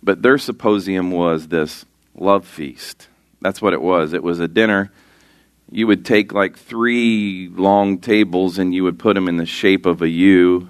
But 0.02 0.22
their 0.22 0.36
symposium 0.36 1.10
was 1.10 1.48
this 1.48 1.86
love 2.14 2.46
feast. 2.46 3.08
That's 3.40 3.62
what 3.62 3.72
it 3.72 3.80
was. 3.80 4.12
It 4.12 4.22
was 4.22 4.38
a 4.38 4.48
dinner 4.48 4.90
you 5.70 5.86
would 5.86 6.04
take 6.04 6.32
like 6.32 6.56
three 6.56 7.48
long 7.48 7.98
tables 7.98 8.58
and 8.58 8.74
you 8.74 8.84
would 8.84 8.98
put 8.98 9.14
them 9.14 9.28
in 9.28 9.36
the 9.36 9.46
shape 9.46 9.86
of 9.86 10.02
a 10.02 10.08
U, 10.08 10.68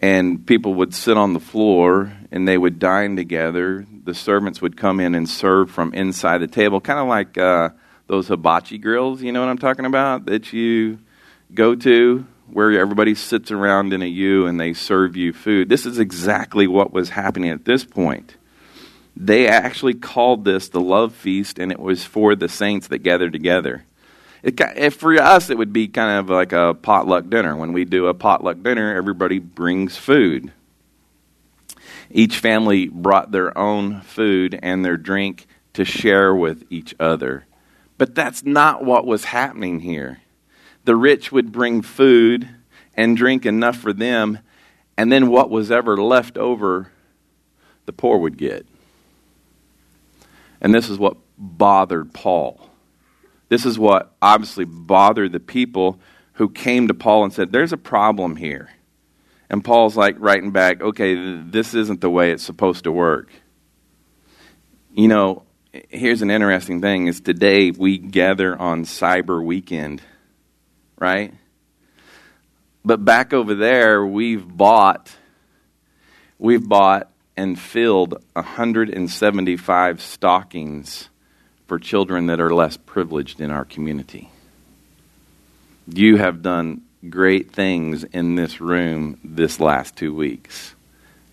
and 0.00 0.46
people 0.46 0.74
would 0.74 0.94
sit 0.94 1.16
on 1.16 1.32
the 1.32 1.40
floor 1.40 2.12
and 2.30 2.46
they 2.46 2.58
would 2.58 2.78
dine 2.78 3.16
together. 3.16 3.86
The 4.04 4.14
servants 4.14 4.60
would 4.60 4.76
come 4.76 5.00
in 5.00 5.14
and 5.14 5.28
serve 5.28 5.70
from 5.70 5.94
inside 5.94 6.38
the 6.38 6.46
table, 6.46 6.80
kind 6.80 6.98
of 6.98 7.08
like 7.08 7.38
uh, 7.38 7.70
those 8.06 8.28
hibachi 8.28 8.78
grills, 8.78 9.22
you 9.22 9.32
know 9.32 9.40
what 9.40 9.48
I'm 9.48 9.58
talking 9.58 9.86
about, 9.86 10.26
that 10.26 10.52
you 10.52 10.98
go 11.54 11.74
to 11.74 12.26
where 12.48 12.78
everybody 12.78 13.14
sits 13.14 13.50
around 13.50 13.92
in 13.92 14.02
a 14.02 14.06
U 14.06 14.46
and 14.46 14.60
they 14.60 14.72
serve 14.72 15.16
you 15.16 15.32
food. 15.32 15.68
This 15.68 15.86
is 15.86 15.98
exactly 15.98 16.66
what 16.66 16.92
was 16.92 17.10
happening 17.10 17.50
at 17.50 17.64
this 17.64 17.84
point. 17.84 18.36
They 19.16 19.48
actually 19.48 19.94
called 19.94 20.44
this 20.44 20.68
the 20.68 20.80
love 20.80 21.14
feast, 21.14 21.58
and 21.58 21.72
it 21.72 21.80
was 21.80 22.04
for 22.04 22.34
the 22.34 22.48
saints 22.48 22.88
that 22.88 22.98
gathered 22.98 23.32
together. 23.32 23.84
It, 24.42 24.92
for 24.92 25.14
us, 25.20 25.48
it 25.48 25.56
would 25.58 25.72
be 25.72 25.88
kind 25.88 26.20
of 26.20 26.28
like 26.28 26.52
a 26.52 26.74
potluck 26.74 27.28
dinner. 27.30 27.56
When 27.56 27.72
we 27.72 27.84
do 27.84 28.06
a 28.06 28.14
potluck 28.14 28.62
dinner, 28.62 28.94
everybody 28.94 29.38
brings 29.38 29.96
food. 29.96 30.52
Each 32.10 32.38
family 32.38 32.88
brought 32.88 33.32
their 33.32 33.56
own 33.56 34.02
food 34.02 34.58
and 34.62 34.84
their 34.84 34.96
drink 34.96 35.46
to 35.72 35.84
share 35.84 36.34
with 36.34 36.64
each 36.70 36.94
other. 37.00 37.46
But 37.98 38.14
that's 38.14 38.44
not 38.44 38.84
what 38.84 39.06
was 39.06 39.24
happening 39.24 39.80
here. 39.80 40.20
The 40.86 40.96
rich 40.96 41.32
would 41.32 41.50
bring 41.50 41.82
food 41.82 42.48
and 42.94 43.16
drink 43.16 43.44
enough 43.44 43.76
for 43.76 43.92
them, 43.92 44.38
and 44.96 45.10
then 45.10 45.28
what 45.28 45.50
was 45.50 45.72
ever 45.72 45.96
left 45.96 46.38
over, 46.38 46.92
the 47.86 47.92
poor 47.92 48.18
would 48.18 48.38
get. 48.38 48.66
And 50.60 50.72
this 50.72 50.88
is 50.88 50.96
what 50.96 51.16
bothered 51.36 52.14
Paul. 52.14 52.70
This 53.48 53.66
is 53.66 53.76
what 53.80 54.14
obviously 54.22 54.64
bothered 54.64 55.32
the 55.32 55.40
people 55.40 55.98
who 56.34 56.48
came 56.48 56.86
to 56.86 56.94
Paul 56.94 57.24
and 57.24 57.32
said, 57.32 57.50
There's 57.50 57.72
a 57.72 57.76
problem 57.76 58.36
here. 58.36 58.70
And 59.50 59.64
Paul's 59.64 59.96
like 59.96 60.14
writing 60.20 60.52
back, 60.52 60.80
Okay, 60.80 61.40
this 61.42 61.74
isn't 61.74 62.00
the 62.00 62.10
way 62.10 62.30
it's 62.30 62.44
supposed 62.44 62.84
to 62.84 62.92
work. 62.92 63.28
You 64.94 65.08
know, 65.08 65.42
here's 65.88 66.22
an 66.22 66.30
interesting 66.30 66.80
thing 66.80 67.08
is 67.08 67.20
today 67.20 67.72
we 67.72 67.98
gather 67.98 68.56
on 68.56 68.84
cyber 68.84 69.44
weekend 69.44 70.00
right 70.98 71.34
but 72.84 73.04
back 73.04 73.32
over 73.32 73.54
there 73.54 74.04
we've 74.04 74.46
bought 74.46 75.14
we've 76.38 76.68
bought 76.68 77.10
and 77.36 77.58
filled 77.58 78.22
175 78.32 80.00
stockings 80.00 81.08
for 81.66 81.78
children 81.78 82.26
that 82.26 82.40
are 82.40 82.54
less 82.54 82.76
privileged 82.76 83.40
in 83.40 83.50
our 83.50 83.64
community. 83.64 84.30
You 85.86 86.16
have 86.16 86.42
done 86.42 86.82
great 87.08 87.52
things 87.52 88.04
in 88.04 88.34
this 88.34 88.60
room 88.60 89.20
this 89.22 89.60
last 89.60 89.96
two 89.96 90.14
weeks. 90.14 90.74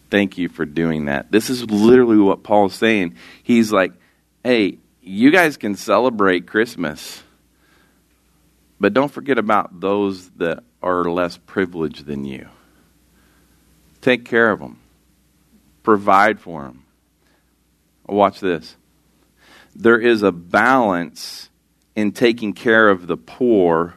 Thank 0.09 0.37
you 0.37 0.49
for 0.49 0.65
doing 0.65 1.05
that. 1.05 1.31
This 1.31 1.49
is 1.49 1.69
literally 1.69 2.17
what 2.17 2.43
Paul's 2.43 2.75
saying. 2.75 3.15
He's 3.41 3.71
like, 3.71 3.93
hey, 4.43 4.77
you 5.01 5.31
guys 5.31 5.57
can 5.57 5.75
celebrate 5.75 6.47
Christmas, 6.47 7.22
but 8.83 8.93
don't 8.93 9.13
forget 9.13 9.37
about 9.37 9.79
those 9.79 10.29
that 10.31 10.61
are 10.81 11.05
less 11.05 11.37
privileged 11.37 12.05
than 12.05 12.25
you. 12.25 12.49
Take 14.01 14.25
care 14.25 14.51
of 14.51 14.59
them, 14.59 14.77
provide 15.83 16.41
for 16.41 16.63
them. 16.63 16.83
Watch 18.05 18.41
this 18.41 18.75
there 19.73 19.97
is 19.97 20.21
a 20.21 20.33
balance 20.33 21.47
in 21.95 22.11
taking 22.11 22.51
care 22.51 22.89
of 22.89 23.07
the 23.07 23.15
poor 23.15 23.93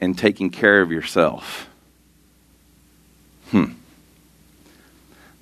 and 0.00 0.16
taking 0.16 0.48
care 0.48 0.80
of 0.80 0.90
yourself. 0.90 1.68
Hmm. 3.50 3.72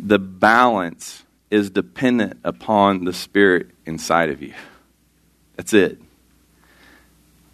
The 0.01 0.19
balance 0.19 1.23
is 1.49 1.71
dependent 1.71 2.41
upon 2.43 3.05
the 3.05 3.13
spirit 3.13 3.69
inside 3.87 4.31
of 4.31 4.43
you. 4.43 4.55
That's 5.55 5.73
it. 5.73 6.01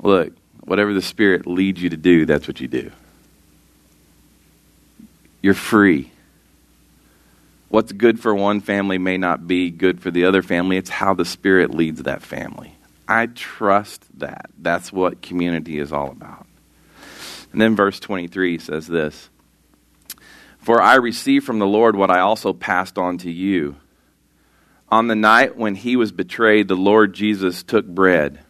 Look, 0.00 0.33
whatever 0.71 0.95
the 0.95 1.03
spirit 1.03 1.47
leads 1.47 1.83
you 1.83 1.91
to 1.91 1.97
do, 1.97 2.25
that's 2.25 2.47
what 2.47 2.61
you 2.61 2.69
do. 2.69 2.93
You're 5.43 5.55
free 5.55 6.12
what's 7.71 7.93
good 7.93 8.21
for 8.21 8.35
one 8.35 8.61
family 8.61 8.99
may 8.99 9.17
not 9.17 9.47
be 9.47 9.71
good 9.71 10.03
for 10.03 10.11
the 10.11 10.27
other 10.27 10.43
family. 10.43 10.77
It's 10.77 10.91
how 10.91 11.15
the 11.15 11.25
Spirit 11.25 11.71
leads 11.71 12.03
that 12.03 12.21
family. 12.21 12.75
I 13.09 13.27
trust 13.27 14.05
that. 14.19 14.50
That's 14.59 14.93
what 14.93 15.23
community 15.23 15.79
is 15.79 15.93
all 15.93 16.11
about. 16.11 16.47
And 17.53 17.61
then 17.61 17.75
verse 17.75 17.99
23 17.99 18.59
says 18.59 18.87
this 18.87 19.31
For 20.59 20.83
I 20.83 20.97
received 20.97 21.47
from 21.47 21.59
the 21.59 21.67
Lord 21.67 21.97
what 21.97 22.11
I 22.11 22.21
also 22.21 22.53
passed 22.53 22.99
on 22.99 23.19
to 23.19 23.31
you. 23.31 23.77
On 24.91 25.07
the 25.07 25.17
night 25.17 25.57
when 25.57 25.77
he 25.77 25.95
was 25.95 26.11
betrayed, 26.11 26.67
the 26.67 26.77
Lord 26.77 27.15
Jesus 27.15 27.62
took 27.62 27.87
bread. 27.87 28.41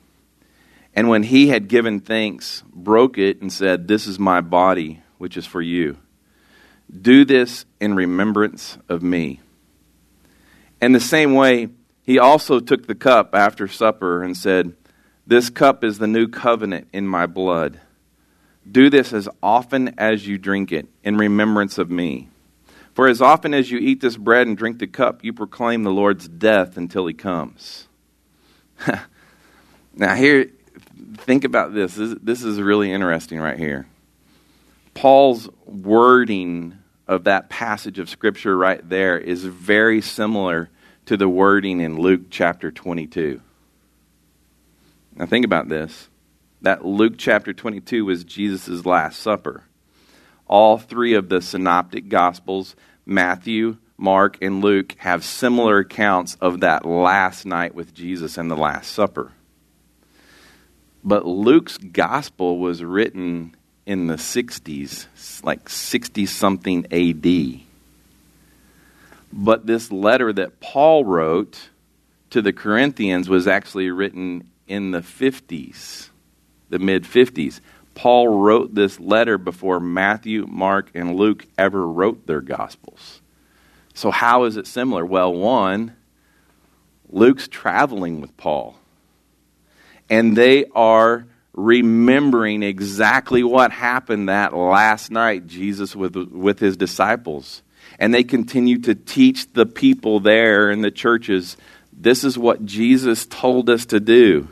And 0.94 1.08
when 1.08 1.22
he 1.22 1.48
had 1.48 1.68
given 1.68 2.00
thanks, 2.00 2.64
broke 2.72 3.16
it 3.16 3.40
and 3.40 3.52
said, 3.52 3.86
This 3.86 4.06
is 4.06 4.18
my 4.18 4.40
body, 4.40 5.02
which 5.18 5.36
is 5.36 5.46
for 5.46 5.62
you. 5.62 5.98
Do 6.90 7.24
this 7.24 7.64
in 7.80 7.94
remembrance 7.94 8.76
of 8.88 9.02
me. 9.02 9.40
In 10.82 10.92
the 10.92 11.00
same 11.00 11.34
way, 11.34 11.68
he 12.02 12.18
also 12.18 12.58
took 12.58 12.86
the 12.86 12.94
cup 12.94 13.34
after 13.34 13.68
supper 13.68 14.22
and 14.22 14.36
said, 14.36 14.74
This 15.26 15.50
cup 15.50 15.84
is 15.84 15.98
the 15.98 16.08
new 16.08 16.26
covenant 16.26 16.88
in 16.92 17.06
my 17.06 17.26
blood. 17.26 17.80
Do 18.70 18.90
this 18.90 19.12
as 19.12 19.28
often 19.42 19.94
as 19.98 20.26
you 20.26 20.38
drink 20.38 20.72
it 20.72 20.88
in 21.04 21.16
remembrance 21.16 21.78
of 21.78 21.90
me. 21.90 22.28
For 22.94 23.08
as 23.08 23.22
often 23.22 23.54
as 23.54 23.70
you 23.70 23.78
eat 23.78 24.00
this 24.00 24.16
bread 24.16 24.46
and 24.46 24.56
drink 24.56 24.78
the 24.78 24.86
cup, 24.86 25.24
you 25.24 25.32
proclaim 25.32 25.84
the 25.84 25.92
Lord's 25.92 26.28
death 26.28 26.76
until 26.76 27.06
he 27.06 27.14
comes. 27.14 27.86
now, 29.94 30.14
here, 30.14 30.50
think 31.16 31.44
about 31.44 31.74
this. 31.74 31.94
this. 31.94 32.16
This 32.22 32.42
is 32.42 32.60
really 32.60 32.92
interesting 32.92 33.40
right 33.40 33.58
here. 33.58 33.86
Paul's 34.94 35.48
wording 35.66 36.78
of 37.06 37.24
that 37.24 37.48
passage 37.48 37.98
of 37.98 38.08
Scripture 38.08 38.56
right 38.56 38.86
there 38.88 39.18
is 39.18 39.44
very 39.44 40.00
similar 40.00 40.70
to 41.06 41.16
the 41.16 41.28
wording 41.28 41.80
in 41.80 41.98
Luke 41.98 42.22
chapter 42.30 42.70
22. 42.70 43.40
Now, 45.16 45.26
think 45.26 45.44
about 45.44 45.68
this. 45.68 46.08
That 46.62 46.84
Luke 46.84 47.14
chapter 47.16 47.52
22 47.52 48.04
was 48.04 48.22
Jesus' 48.22 48.86
Last 48.86 49.18
Supper. 49.18 49.64
All 50.46 50.78
three 50.78 51.14
of 51.14 51.28
the 51.28 51.40
synoptic 51.40 52.08
gospels, 52.08 52.76
Matthew, 53.06 53.78
Mark, 53.96 54.38
and 54.40 54.62
Luke, 54.62 54.94
have 54.98 55.24
similar 55.24 55.78
accounts 55.78 56.36
of 56.40 56.60
that 56.60 56.84
last 56.84 57.44
night 57.44 57.74
with 57.74 57.94
Jesus 57.94 58.38
and 58.38 58.50
the 58.50 58.56
Last 58.56 58.92
Supper. 58.92 59.32
But 61.02 61.26
Luke's 61.26 61.78
gospel 61.78 62.58
was 62.58 62.84
written 62.84 63.56
in 63.86 64.06
the 64.06 64.16
60s, 64.16 65.06
like 65.42 65.68
60 65.68 66.26
something 66.26 66.86
AD. 66.92 67.60
But 69.32 69.66
this 69.66 69.90
letter 69.90 70.32
that 70.32 70.60
Paul 70.60 71.04
wrote 71.04 71.70
to 72.30 72.42
the 72.42 72.52
Corinthians 72.52 73.28
was 73.28 73.46
actually 73.46 73.90
written 73.90 74.48
in 74.66 74.90
the 74.90 75.00
50s, 75.00 76.10
the 76.68 76.78
mid 76.78 77.04
50s. 77.04 77.60
Paul 77.94 78.28
wrote 78.28 78.74
this 78.74 79.00
letter 79.00 79.36
before 79.36 79.80
Matthew, 79.80 80.46
Mark, 80.46 80.90
and 80.94 81.16
Luke 81.16 81.46
ever 81.58 81.86
wrote 81.86 82.26
their 82.26 82.40
gospels. 82.40 83.20
So, 83.94 84.10
how 84.10 84.44
is 84.44 84.56
it 84.56 84.66
similar? 84.66 85.04
Well, 85.04 85.34
one, 85.34 85.96
Luke's 87.10 87.48
traveling 87.48 88.20
with 88.20 88.36
Paul, 88.36 88.78
and 90.10 90.36
they 90.36 90.66
are 90.74 91.24
remembering 91.54 92.62
exactly 92.62 93.42
what 93.42 93.72
happened 93.72 94.28
that 94.28 94.54
last 94.54 95.10
night, 95.10 95.46
Jesus 95.46 95.96
with, 95.96 96.14
with 96.16 96.58
his 96.58 96.76
disciples. 96.76 97.62
And 97.98 98.12
they 98.12 98.24
continue 98.24 98.78
to 98.80 98.94
teach 98.94 99.52
the 99.52 99.66
people 99.66 100.20
there 100.20 100.70
in 100.70 100.82
the 100.82 100.90
churches 100.90 101.56
this 102.00 102.24
is 102.24 102.38
what 102.38 102.64
Jesus 102.64 103.26
told 103.26 103.68
us 103.68 103.86
to 103.86 104.00
do. 104.00 104.48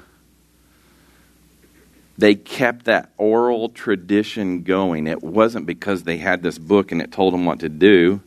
They 2.19 2.35
kept 2.35 2.85
that 2.85 3.11
oral 3.17 3.71
tradition 3.71 4.65
going. 4.65 5.07
It 5.07 5.23
wasn't 5.23 5.65
because 5.65 6.03
they 6.03 6.19
had 6.19 6.43
this 6.43 6.59
book 6.59 6.93
and 6.93 7.01
it 7.01 7.11
told 7.11 7.33
them 7.33 7.47
what 7.47 7.61
to 7.61 7.71
do, 7.71 8.21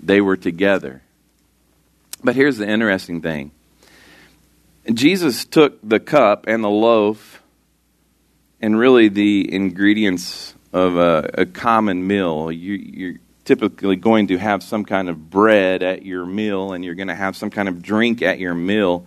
they 0.00 0.20
were 0.20 0.36
together. 0.36 1.02
But 2.24 2.34
here's 2.34 2.56
the 2.56 2.68
interesting 2.68 3.22
thing 3.22 3.52
Jesus 4.96 5.44
took 5.44 5.78
the 5.82 6.00
cup 6.00 6.46
and 6.46 6.64
the 6.64 6.68
loaf 6.70 7.42
and 8.60 8.78
really 8.78 9.08
the 9.08 9.52
ingredients 9.52 10.54
of 10.72 10.96
a, 10.96 11.30
a 11.34 11.46
common 11.46 12.06
meal. 12.06 12.52
You, 12.52 12.74
you're 12.74 13.16
typically 13.44 13.96
going 13.96 14.28
to 14.28 14.38
have 14.38 14.62
some 14.62 14.84
kind 14.84 15.08
of 15.08 15.30
bread 15.30 15.82
at 15.82 16.04
your 16.04 16.24
meal 16.24 16.72
and 16.72 16.84
you're 16.84 16.94
going 16.94 17.08
to 17.08 17.14
have 17.14 17.36
some 17.36 17.50
kind 17.50 17.68
of 17.68 17.82
drink 17.82 18.22
at 18.22 18.38
your 18.38 18.54
meal 18.54 19.06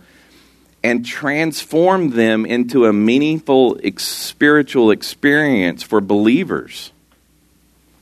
and 0.82 1.04
transform 1.04 2.10
them 2.10 2.44
into 2.44 2.84
a 2.84 2.92
meaningful 2.92 3.78
spiritual 3.96 4.90
experience 4.90 5.82
for 5.82 6.00
believers. 6.02 6.92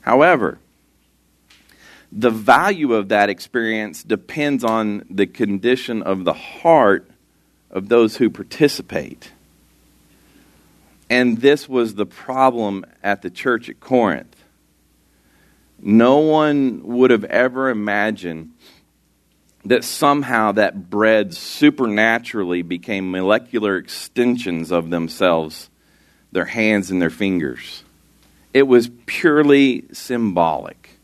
However, 0.00 0.58
the 2.10 2.30
value 2.30 2.92
of 2.94 3.08
that 3.10 3.30
experience 3.30 4.02
depends 4.02 4.64
on 4.64 5.06
the 5.08 5.26
condition 5.26 6.02
of 6.02 6.24
the 6.24 6.32
heart 6.32 7.08
of 7.72 7.88
those 7.88 8.16
who 8.16 8.30
participate. 8.30 9.32
And 11.08 11.38
this 11.38 11.68
was 11.68 11.94
the 11.94 12.06
problem 12.06 12.84
at 13.02 13.22
the 13.22 13.30
church 13.30 13.68
at 13.68 13.80
Corinth. 13.80 14.36
No 15.80 16.18
one 16.18 16.82
would 16.84 17.10
have 17.10 17.24
ever 17.24 17.68
imagined 17.68 18.52
that 19.64 19.84
somehow 19.84 20.52
that 20.52 20.90
bread 20.90 21.34
supernaturally 21.34 22.62
became 22.62 23.10
molecular 23.10 23.76
extensions 23.76 24.70
of 24.70 24.90
themselves, 24.90 25.70
their 26.30 26.44
hands 26.44 26.90
and 26.90 27.00
their 27.00 27.10
fingers. 27.10 27.84
It 28.54 28.64
was 28.64 28.90
purely 29.06 29.84
symbolic. 29.92 30.98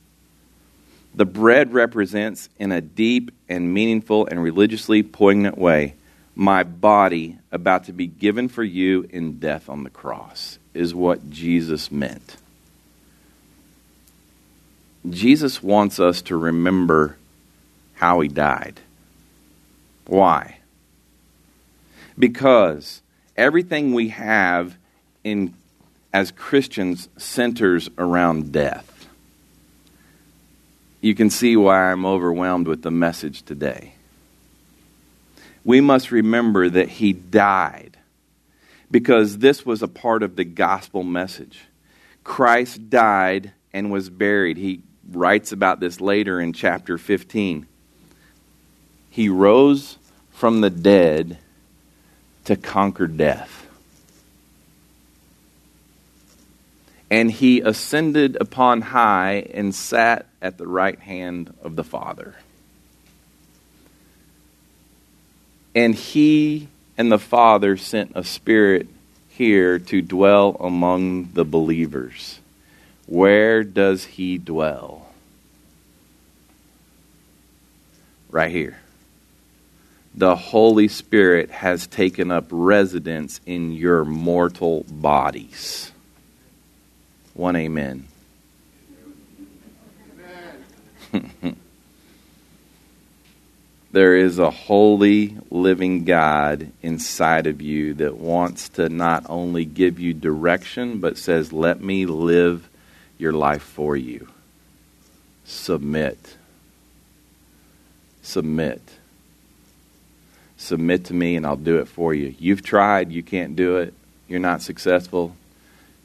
The 1.14 1.24
bread 1.24 1.72
represents, 1.72 2.48
in 2.58 2.72
a 2.72 2.80
deep 2.80 3.30
and 3.48 3.72
meaningful 3.72 4.26
and 4.26 4.42
religiously 4.42 5.02
poignant 5.02 5.58
way, 5.58 5.94
my 6.38 6.62
body 6.62 7.36
about 7.50 7.82
to 7.82 7.92
be 7.92 8.06
given 8.06 8.48
for 8.48 8.62
you 8.62 9.08
in 9.10 9.40
death 9.40 9.68
on 9.68 9.82
the 9.82 9.90
cross, 9.90 10.60
is 10.72 10.94
what 10.94 11.28
Jesus 11.28 11.90
meant. 11.90 12.36
Jesus 15.10 15.60
wants 15.60 15.98
us 15.98 16.22
to 16.22 16.36
remember 16.36 17.16
how 17.94 18.20
he 18.20 18.28
died. 18.28 18.78
Why? 20.06 20.58
Because 22.16 23.02
everything 23.36 23.92
we 23.92 24.10
have 24.10 24.76
in 25.24 25.54
as 26.12 26.30
Christians 26.30 27.08
centers 27.16 27.90
around 27.98 28.52
death. 28.52 29.08
You 31.00 31.16
can 31.16 31.30
see 31.30 31.56
why 31.56 31.90
I'm 31.90 32.06
overwhelmed 32.06 32.68
with 32.68 32.82
the 32.82 32.92
message 32.92 33.42
today 33.42 33.94
we 35.64 35.80
must 35.80 36.10
remember 36.10 36.68
that 36.68 36.88
he 36.88 37.12
died 37.12 37.96
because 38.90 39.38
this 39.38 39.66
was 39.66 39.82
a 39.82 39.88
part 39.88 40.22
of 40.22 40.36
the 40.36 40.44
gospel 40.44 41.02
message. 41.02 41.60
Christ 42.24 42.90
died 42.90 43.52
and 43.72 43.90
was 43.90 44.10
buried. 44.10 44.56
He 44.56 44.82
writes 45.10 45.52
about 45.52 45.80
this 45.80 46.00
later 46.00 46.40
in 46.40 46.52
chapter 46.52 46.98
15. 46.98 47.66
He 49.10 49.28
rose 49.28 49.98
from 50.30 50.60
the 50.60 50.70
dead 50.70 51.38
to 52.44 52.56
conquer 52.56 53.06
death. 53.06 53.66
And 57.10 57.30
he 57.30 57.60
ascended 57.60 58.36
upon 58.40 58.82
high 58.82 59.46
and 59.54 59.74
sat 59.74 60.26
at 60.42 60.58
the 60.58 60.66
right 60.66 60.98
hand 60.98 61.54
of 61.62 61.74
the 61.74 61.84
Father. 61.84 62.36
And 65.78 65.94
he 65.94 66.66
and 66.96 67.12
the 67.12 67.20
Father 67.20 67.76
sent 67.76 68.10
a 68.16 68.24
Spirit 68.24 68.88
here 69.28 69.78
to 69.78 70.02
dwell 70.02 70.56
among 70.58 71.30
the 71.34 71.44
believers. 71.44 72.40
Where 73.06 73.62
does 73.62 74.04
he 74.04 74.38
dwell? 74.38 75.06
Right 78.28 78.50
here. 78.50 78.80
The 80.16 80.34
Holy 80.34 80.88
Spirit 80.88 81.52
has 81.52 81.86
taken 81.86 82.32
up 82.32 82.46
residence 82.50 83.40
in 83.46 83.70
your 83.70 84.04
mortal 84.04 84.84
bodies. 84.90 85.92
One 87.34 87.54
amen. 87.54 88.08
amen. 91.14 91.56
there 93.98 94.14
is 94.14 94.38
a 94.38 94.48
holy, 94.48 95.36
living 95.50 96.04
God 96.04 96.70
inside 96.82 97.48
of 97.48 97.60
you 97.60 97.94
that 97.94 98.16
wants 98.16 98.68
to 98.68 98.88
not 98.88 99.26
only 99.28 99.64
give 99.64 99.98
you 99.98 100.14
direction, 100.14 101.00
but 101.00 101.18
says, 101.18 101.52
Let 101.52 101.80
me 101.80 102.06
live 102.06 102.68
your 103.18 103.32
life 103.32 103.64
for 103.64 103.96
you. 103.96 104.28
Submit. 105.44 106.36
Submit. 108.22 108.80
Submit 110.58 111.06
to 111.06 111.14
me, 111.14 111.34
and 111.34 111.44
I'll 111.44 111.56
do 111.56 111.80
it 111.80 111.88
for 111.88 112.14
you. 112.14 112.36
You've 112.38 112.62
tried, 112.62 113.10
you 113.10 113.24
can't 113.24 113.56
do 113.56 113.78
it, 113.78 113.94
you're 114.28 114.38
not 114.38 114.62
successful. 114.62 115.34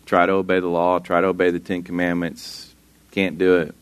Try 0.07 0.25
to 0.25 0.31
obey 0.31 0.59
the 0.59 0.67
law, 0.67 0.97
try 0.97 1.21
to 1.21 1.27
obey 1.27 1.51
the 1.51 1.59
Ten 1.59 1.83
Commandments, 1.83 2.73
can't 3.11 3.37
do 3.37 3.57
it. 3.57 3.75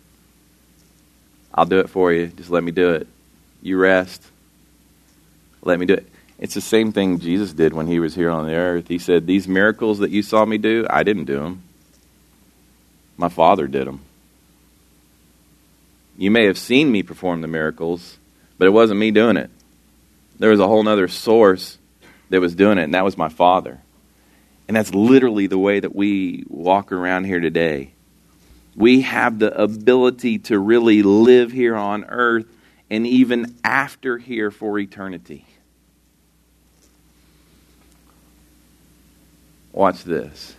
I'll 1.54 1.66
do 1.66 1.80
it 1.80 1.90
for 1.90 2.12
you. 2.12 2.28
Just 2.28 2.50
let 2.50 2.62
me 2.62 2.72
do 2.72 2.90
it. 2.90 3.08
You 3.62 3.78
rest. 3.78 4.24
Let 5.62 5.80
me 5.80 5.86
do 5.86 5.94
it. 5.94 6.08
It's 6.40 6.56
the 6.56 6.62
same 6.62 6.92
thing 6.92 7.20
Jesus 7.20 7.54
did 7.54 7.74
when 7.74 7.86
he 7.86 8.00
was 8.00 8.16
here 8.16 8.32
on 8.32 8.48
the 8.48 8.56
earth. 8.56 8.88
He 8.88 8.98
said, 8.98 9.28
These 9.28 9.48
miracles 9.48 10.00
that 10.00 10.10
you 10.10 10.24
saw 10.24 10.44
me 10.44 10.58
do, 10.58 10.88
I 10.90 11.04
didn't 11.04 11.26
do 11.26 11.40
them. 11.40 11.64
My 13.16 13.30
Father 13.30 13.68
did 13.68 13.86
them. 13.86 14.02
You 16.18 16.32
may 16.32 16.46
have 16.46 16.58
seen 16.58 16.92
me 16.92 17.04
perform 17.04 17.42
the 17.42 17.48
miracles, 17.48 18.18
but 18.58 18.66
it 18.66 18.72
wasn't 18.72 19.00
me 19.00 19.12
doing 19.12 19.38
it. 19.38 19.52
There 20.40 20.50
was 20.50 20.60
a 20.60 20.68
whole 20.68 20.88
other 20.88 21.08
source 21.08 21.78
that 22.32 22.42
was 22.42 22.56
doing 22.56 22.80
it, 22.80 22.84
and 22.84 22.96
that 22.96 23.06
was 23.06 23.18
my 23.18 23.30
Father. 23.30 23.80
And 24.68 24.76
that's 24.76 24.94
literally 24.94 25.46
the 25.46 25.60
way 25.60 25.80
that 25.80 25.96
we 25.96 26.46
walk 26.48 26.92
around 26.92 27.26
here 27.26 27.40
today. 27.40 27.92
We 28.76 29.02
have 29.02 29.38
the 29.38 29.56
ability 29.62 30.40
to 30.40 30.58
really 30.58 31.04
live 31.04 31.52
here 31.52 31.76
on 31.76 32.06
earth 32.06 32.46
and 32.92 33.08
even 33.08 33.56
after 33.64 34.18
here 34.18 34.52
for 34.52 34.78
eternity. 34.78 35.46
Watch 39.72 40.04
this. 40.04 40.56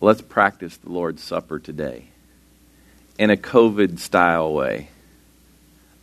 Let's 0.00 0.22
practice 0.22 0.78
the 0.78 0.88
Lord's 0.88 1.22
Supper 1.22 1.58
today 1.58 2.06
in 3.18 3.28
a 3.28 3.36
COVID 3.36 3.98
style 3.98 4.54
way, 4.54 4.88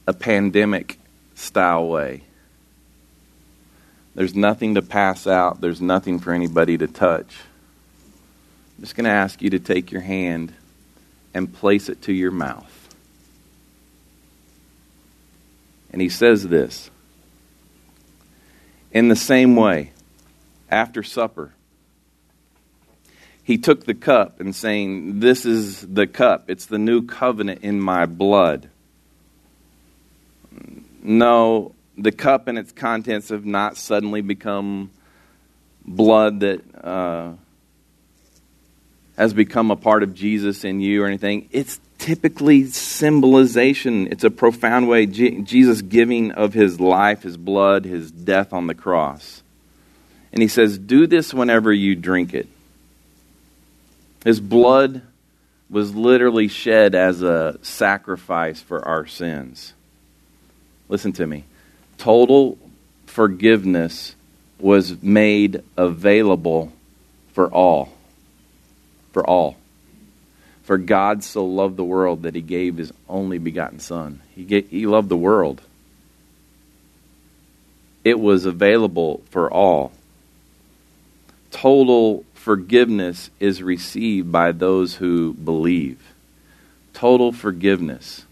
a 0.07 0.13
pandemic 0.13 0.99
style 1.33 1.87
way. 1.87 2.21
There's 4.13 4.35
nothing 4.35 4.75
to 4.75 4.83
pass 4.83 5.25
out, 5.25 5.61
there's 5.61 5.81
nothing 5.81 6.19
for 6.19 6.31
anybody 6.31 6.77
to 6.77 6.87
touch. 6.87 7.39
I'm 8.77 8.83
just 8.83 8.95
going 8.95 9.05
to 9.05 9.09
ask 9.09 9.41
you 9.41 9.49
to 9.49 9.59
take 9.59 9.91
your 9.91 10.01
hand 10.01 10.53
and 11.33 11.51
place 11.51 11.89
it 11.89 12.03
to 12.03 12.13
your 12.13 12.31
mouth. 12.31 12.78
And 15.91 16.01
he 16.01 16.09
says 16.09 16.47
this 16.47 16.89
In 18.91 19.07
the 19.07 19.15
same 19.15 19.55
way, 19.55 19.91
after 20.69 21.03
supper, 21.03 21.53
he 23.43 23.57
took 23.57 23.85
the 23.85 23.95
cup 23.95 24.39
and 24.39 24.55
saying, 24.55 25.19
This 25.19 25.45
is 25.45 25.81
the 25.81 26.05
cup. 26.05 26.49
It's 26.49 26.67
the 26.67 26.77
new 26.77 27.01
covenant 27.01 27.61
in 27.63 27.79
my 27.79 28.05
blood. 28.05 28.69
No, 31.01 31.73
the 31.97 32.11
cup 32.11 32.47
and 32.47 32.57
its 32.57 32.71
contents 32.71 33.29
have 33.29 33.45
not 33.45 33.77
suddenly 33.77 34.21
become 34.21 34.91
blood 35.85 36.41
that 36.41 36.61
uh, 36.75 37.31
has 39.17 39.33
become 39.33 39.71
a 39.71 39.75
part 39.75 40.03
of 40.03 40.13
Jesus 40.13 40.63
in 40.63 40.79
you 40.79 41.03
or 41.03 41.07
anything. 41.07 41.49
It's 41.51 41.79
typically 41.99 42.65
symbolization. 42.65 44.07
It's 44.07 44.23
a 44.23 44.31
profound 44.31 44.87
way. 44.87 45.05
Jesus 45.05 45.81
giving 45.81 46.31
of 46.31 46.53
his 46.53 46.79
life, 46.79 47.21
his 47.21 47.37
blood, 47.37 47.85
his 47.85 48.09
death 48.09 48.51
on 48.53 48.65
the 48.65 48.73
cross. 48.73 49.43
And 50.33 50.41
he 50.41 50.47
says, 50.47 50.79
Do 50.79 51.05
this 51.05 51.33
whenever 51.33 51.71
you 51.71 51.95
drink 51.95 52.33
it. 52.33 52.47
His 54.23 54.39
blood 54.39 55.01
was 55.69 55.93
literally 55.93 56.47
shed 56.47 56.95
as 56.95 57.21
a 57.21 57.59
sacrifice 57.61 58.61
for 58.61 58.83
our 58.85 59.05
sins. 59.05 59.73
Listen 60.87 61.13
to 61.13 61.27
me. 61.27 61.43
Total 61.97 62.57
forgiveness 63.05 64.15
was 64.59 65.01
made 65.01 65.63
available 65.77 66.73
for 67.33 67.47
all. 67.47 67.93
For 69.13 69.25
all. 69.25 69.57
For 70.69 70.77
God 70.77 71.23
so 71.23 71.43
loved 71.47 71.77
the 71.77 71.83
world 71.83 72.21
that 72.21 72.35
he 72.35 72.41
gave 72.41 72.77
his 72.77 72.93
only 73.09 73.39
begotten 73.39 73.79
Son. 73.79 74.21
He, 74.35 74.67
he 74.69 74.85
loved 74.85 75.09
the 75.09 75.17
world. 75.17 75.63
It 78.03 78.19
was 78.19 78.45
available 78.45 79.23
for 79.31 79.51
all. 79.51 79.93
Total 81.49 82.23
forgiveness 82.35 83.31
is 83.39 83.63
received 83.63 84.31
by 84.31 84.51
those 84.51 84.93
who 84.93 85.33
believe. 85.33 85.99
Total 86.93 87.31
forgiveness. 87.31 88.25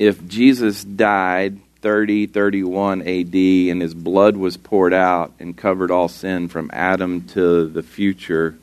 If 0.00 0.26
Jesus 0.26 0.82
died 0.82 1.60
30, 1.80 2.26
31 2.26 3.02
AD 3.02 3.34
and 3.36 3.80
his 3.80 3.94
blood 3.94 4.36
was 4.36 4.56
poured 4.56 4.92
out 4.92 5.32
and 5.38 5.56
covered 5.56 5.92
all 5.92 6.08
sin 6.08 6.48
from 6.48 6.72
Adam 6.72 7.20
to 7.28 7.68
the 7.68 7.84
future, 7.84 8.56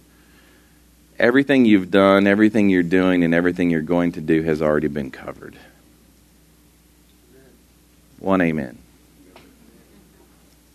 everything 1.20 1.66
you've 1.66 1.92
done, 1.92 2.28
everything 2.28 2.70
you're 2.70 2.84
doing, 2.84 3.24
and 3.24 3.34
everything 3.34 3.70
you're 3.70 3.82
going 3.82 4.14
to 4.14 4.22
do 4.22 4.44
has 4.44 4.62
already 4.62 4.88
been 4.88 5.12
covered. 5.12 5.58
One 8.20 8.42
amen. 8.42 8.78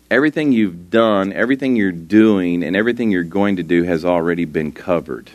Everything 0.09 0.51
you've 0.51 0.89
done, 0.89 1.33
everything 1.33 1.75
you're 1.75 1.91
doing, 1.91 2.63
and 2.63 2.75
everything 2.75 3.11
you're 3.11 3.23
going 3.23 3.55
to 3.55 3.63
do 3.63 3.83
has 3.83 4.05
already 4.05 4.45
been 4.45 4.71
covered. 4.71 5.29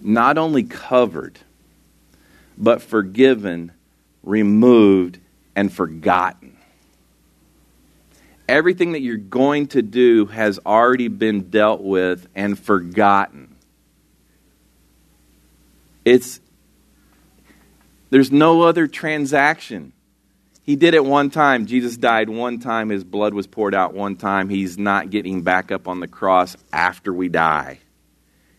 Not 0.00 0.38
only 0.38 0.62
covered, 0.62 1.38
but 2.56 2.82
forgiven, 2.82 3.72
removed, 4.22 5.18
and 5.56 5.72
forgotten. 5.72 6.45
Everything 8.48 8.92
that 8.92 9.00
you're 9.00 9.16
going 9.16 9.66
to 9.68 9.82
do 9.82 10.26
has 10.26 10.60
already 10.64 11.08
been 11.08 11.50
dealt 11.50 11.82
with 11.82 12.28
and 12.34 12.58
forgotten. 12.58 13.56
It's 16.04 16.40
there's 18.10 18.30
no 18.30 18.62
other 18.62 18.86
transaction. 18.86 19.92
He 20.62 20.76
did 20.76 20.94
it 20.94 21.04
one 21.04 21.30
time. 21.30 21.66
Jesus 21.66 21.96
died 21.96 22.28
one 22.28 22.58
time. 22.58 22.88
His 22.88 23.04
blood 23.04 23.34
was 23.34 23.46
poured 23.46 23.74
out 23.74 23.94
one 23.94 24.16
time. 24.16 24.48
He's 24.48 24.78
not 24.78 25.10
getting 25.10 25.42
back 25.42 25.70
up 25.70 25.86
on 25.86 26.00
the 26.00 26.08
cross 26.08 26.56
after 26.72 27.12
we 27.12 27.28
die. 27.28 27.78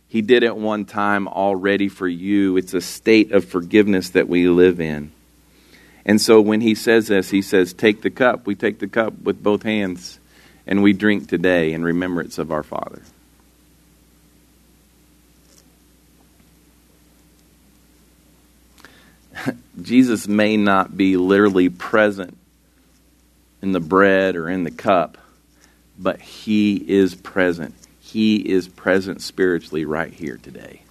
He 0.07 0.21
did 0.21 0.43
it 0.43 0.55
one 0.55 0.85
time 0.85 1.27
already 1.27 1.89
for 1.89 2.07
you. 2.07 2.55
It's 2.55 2.73
a 2.73 2.79
state 2.81 3.33
of 3.33 3.43
forgiveness 3.43 4.11
that 4.11 4.29
we 4.29 4.47
live 4.47 4.79
in. 4.79 5.11
And 6.07 6.19
so 6.21 6.39
when 6.39 6.61
he 6.61 6.73
says 6.73 7.07
this, 7.07 7.29
he 7.29 7.41
says, 7.41 7.73
Take 7.73 8.01
the 8.01 8.09
cup. 8.09 8.47
We 8.47 8.55
take 8.55 8.79
the 8.79 8.87
cup 8.87 9.21
with 9.21 9.43
both 9.43 9.63
hands 9.63 10.19
and 10.65 10.81
we 10.81 10.93
drink 10.93 11.27
today 11.27 11.73
in 11.73 11.83
remembrance 11.83 12.37
of 12.37 12.49
our 12.51 12.63
Father. 12.63 13.01
Jesus 19.81 20.29
may 20.29 20.55
not 20.55 20.95
be 20.95 21.17
literally 21.17 21.67
present 21.67 22.37
in 23.61 23.73
the 23.73 23.79
bread 23.81 24.35
or 24.37 24.49
in 24.49 24.63
the 24.63 24.71
cup, 24.71 25.17
but 25.99 26.21
he 26.21 26.75
is 26.75 27.15
present. 27.15 27.75
He 27.99 28.37
is 28.37 28.69
present 28.69 29.21
spiritually 29.21 29.83
right 29.83 30.13
here 30.13 30.37
today. 30.37 30.83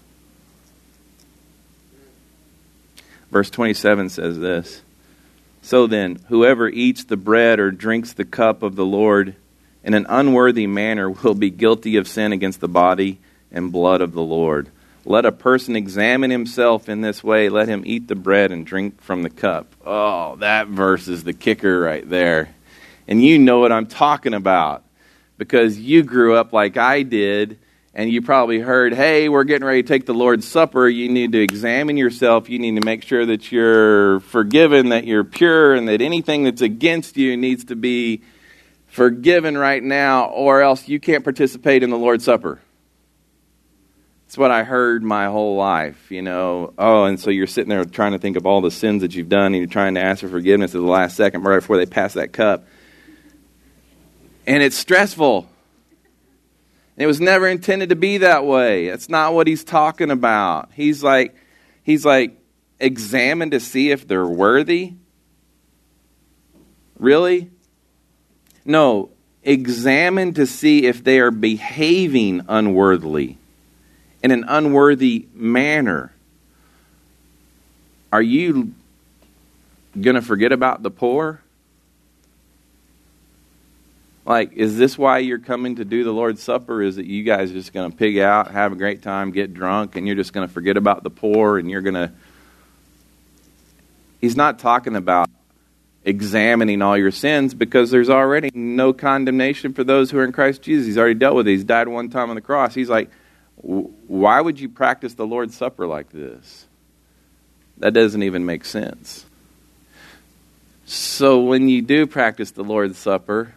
Verse 3.31 3.49
27 3.51 4.11
says 4.11 4.39
this 4.39 4.83
So 5.67 5.89
then, 5.89 6.21
whoever 6.29 6.69
eats 6.69 7.03
the 7.03 7.17
bread 7.17 7.59
or 7.59 7.73
drinks 7.73 8.13
the 8.13 8.25
cup 8.25 8.63
of 8.63 8.77
the 8.77 8.87
Lord 8.87 9.35
in 9.83 9.95
an 9.95 10.07
unworthy 10.09 10.69
manner 10.69 11.11
will 11.11 11.35
be 11.35 11.51
guilty 11.51 11.97
of 11.97 12.07
sin 12.07 12.33
against 12.33 12.61
the 12.61 12.69
body 12.69 13.19
and 13.51 13.73
blood 13.73 14.01
of 14.01 14.13
the 14.13 14.23
Lord. 14.23 14.71
Let 15.05 15.27
a 15.27 15.33
person 15.33 15.75
examine 15.75 16.31
himself 16.31 16.89
in 16.89 17.01
this 17.01 17.25
way. 17.25 17.49
Let 17.49 17.67
him 17.67 17.83
eat 17.85 18.07
the 18.07 18.15
bread 18.15 18.53
and 18.53 18.65
drink 18.65 19.03
from 19.03 19.25
the 19.25 19.29
cup. 19.29 19.75
Oh, 19.85 20.37
that 20.37 20.69
verse 20.69 21.09
is 21.09 21.25
the 21.25 21.33
kicker 21.33 21.81
right 21.81 22.09
there. 22.09 22.55
And 23.09 23.21
you 23.21 23.37
know 23.37 23.59
what 23.59 23.73
I'm 23.73 23.89
talking 23.89 24.35
about 24.35 24.85
because 25.37 25.81
you 25.81 26.05
grew 26.05 26.37
up 26.37 26.53
like 26.53 26.77
I 26.77 27.03
did, 27.03 27.59
and 27.97 28.11
you 28.11 28.21
probably 28.21 28.61
heard, 28.61 28.93
hey, 28.93 29.31
we're 29.31 29.45
getting 29.45 29.67
ready 29.67 29.83
to 29.83 29.89
take 29.89 30.05
the 30.05 30.13
Lord's 30.13 30.47
Supper. 30.47 30.87
You 30.87 31.09
need 31.09 31.33
to 31.33 31.41
examine 31.41 31.97
yourself. 31.97 32.51
You 32.51 32.59
need 32.59 32.79
to 32.79 32.85
make 32.85 33.03
sure 33.03 33.25
that 33.25 33.51
you're 33.51 34.21
forgiven, 34.21 34.91
that 34.91 35.07
you're 35.07 35.25
pure, 35.25 35.75
and 35.75 35.89
that 35.89 36.03
anything 36.03 36.45
that's 36.45 36.61
against 36.61 37.17
you 37.17 37.39
needs 37.39 37.65
to 37.65 37.75
be 37.75 38.21
forgiven 38.87 39.57
right 39.57 39.83
now, 39.83 40.27
or 40.27 40.61
else 40.61 40.87
you 40.87 41.01
can't 41.01 41.25
participate 41.25 41.83
in 41.83 41.89
the 41.89 41.97
Lord's 41.97 42.25
Supper. 42.25 42.61
It's 44.27 44.37
what 44.37 44.51
I 44.51 44.63
heard 44.63 45.03
my 45.03 45.29
whole 45.29 45.57
life, 45.57 46.11
you 46.11 46.21
know. 46.21 46.75
Oh, 46.77 47.05
and 47.05 47.19
so 47.19 47.31
you're 47.31 47.47
sitting 47.47 47.71
there 47.71 47.83
trying 47.87 48.13
to 48.13 48.19
think 48.19 48.37
of 48.37 48.45
all 48.45 48.61
the 48.61 48.71
sins 48.71 49.01
that 49.01 49.15
you've 49.15 49.31
done, 49.31 49.55
and 49.55 49.57
you're 49.57 49.69
trying 49.69 49.95
to 49.95 50.03
ask 50.03 50.21
for 50.21 50.29
forgiveness 50.29 50.75
at 50.75 50.83
the 50.83 50.87
last 50.87 51.17
second, 51.17 51.45
right 51.45 51.61
before 51.61 51.79
they 51.79 51.87
pass 51.87 52.13
that 52.13 52.35
cup. 52.35 52.67
And 54.47 54.63
it's 54.63 54.77
stressful. 54.77 55.49
It 56.97 57.07
was 57.07 57.21
never 57.21 57.47
intended 57.47 57.91
to 57.91 57.97
be 57.97 58.19
that 58.19 58.47
way. 58.47 58.89
That's 58.89 59.09
not 59.09 59.35
what 59.35 59.47
he's 59.47 59.65
talking 59.65 60.11
about. 60.11 60.71
He's 60.73 61.03
like, 61.03 61.35
he's 61.83 62.05
like, 62.05 62.39
examine 62.81 63.51
to 63.51 63.61
see 63.61 63.91
if 63.91 64.09
they're 64.09 64.27
worthy. 64.27 64.95
Really? 66.99 67.51
No, 68.65 69.11
examine 69.43 70.35
to 70.35 70.47
see 70.47 70.87
if 70.87 71.05
they 71.05 71.21
are 71.21 71.31
behaving 71.31 72.43
unworthily 72.49 73.37
in 74.23 74.31
an 74.31 74.45
unworthy 74.49 75.27
manner. 75.35 76.13
Are 78.13 78.23
you 78.23 78.73
going 80.01 80.17
to 80.17 80.23
forget 80.23 80.53
about 80.53 80.83
the 80.83 80.91
poor? 80.91 81.43
Like, 84.27 84.55
is 84.55 84.77
this 84.77 84.99
why 84.99 85.19
you're 85.19 85.39
coming 85.39 85.77
to 85.77 85.85
do 85.85 86.03
the 86.03 86.13
Lord's 86.13 86.43
Supper? 86.43 86.83
Is 86.83 86.97
that 86.97 87.07
you 87.07 87.23
guys 87.23 87.53
just 87.53 87.73
going 87.73 87.91
to 87.91 87.97
pig 87.97 88.19
out, 88.19 88.51
have 88.51 88.73
a 88.73 88.75
great 88.75 89.01
time, 89.01 89.31
get 89.31 89.55
drunk, 89.55 89.95
and 89.95 90.05
you're 90.05 90.17
just 90.17 90.33
going 90.33 90.47
to 90.47 90.53
forget 90.53 90.77
about 90.77 91.05
the 91.05 91.11
poor 91.11 91.59
and 91.59 91.71
you're 91.71 91.81
going 91.81 91.95
to. 91.95 92.11
He's 94.21 94.37
not 94.37 94.59
talking 94.59 94.97
about 94.97 95.31
examining 96.05 96.83
all 96.83 96.97
your 96.97 97.13
sins 97.13 97.55
because 97.55 97.93
there's 97.93 98.11
already 98.11 98.51
no 98.53 98.93
condemnation 98.93 99.73
for 99.73 99.85
those 99.85 100.11
who 100.11 100.19
are 100.19 100.25
in 100.25 100.33
Christ 100.33 100.61
Jesus. 100.61 100.87
He's 100.87 100.99
already 100.99 101.15
dealt 101.15 101.37
with 101.37 101.47
it. 101.47 101.53
He's 101.53 101.65
died 101.65 101.87
one 101.87 102.11
time 102.11 102.29
on 102.29 102.35
the 102.35 102.43
cross. 102.43 102.75
He's 102.75 102.91
like, 102.91 103.11
why 103.57 104.41
would 104.41 104.59
you 104.59 104.69
practice 104.69 105.15
the 105.15 105.27
Lord's 105.27 105.57
Supper 105.57 105.87
like 105.87 106.11
this? 106.11 106.67
That 107.79 107.93
doesn't 107.93 108.23
even 108.23 108.45
make 108.45 108.65
sense. 108.65 109.25
So 110.85 111.43
when 111.43 111.69
you 111.69 111.83
do 111.83 112.07
practice 112.07 112.51
the 112.51 112.65
Lord's 112.65 112.99
Supper, 112.99 113.53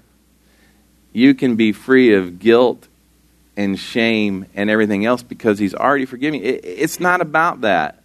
you 1.11 1.33
can 1.33 1.55
be 1.55 1.71
free 1.71 2.13
of 2.13 2.39
guilt 2.39 2.87
and 3.57 3.77
shame 3.77 4.45
and 4.55 4.69
everything 4.69 5.05
else 5.05 5.23
because 5.23 5.59
He's 5.59 5.75
already 5.75 6.05
forgiven 6.05 6.41
you. 6.41 6.59
It's 6.63 6.99
not 6.99 7.21
about 7.21 7.61
that. 7.61 8.01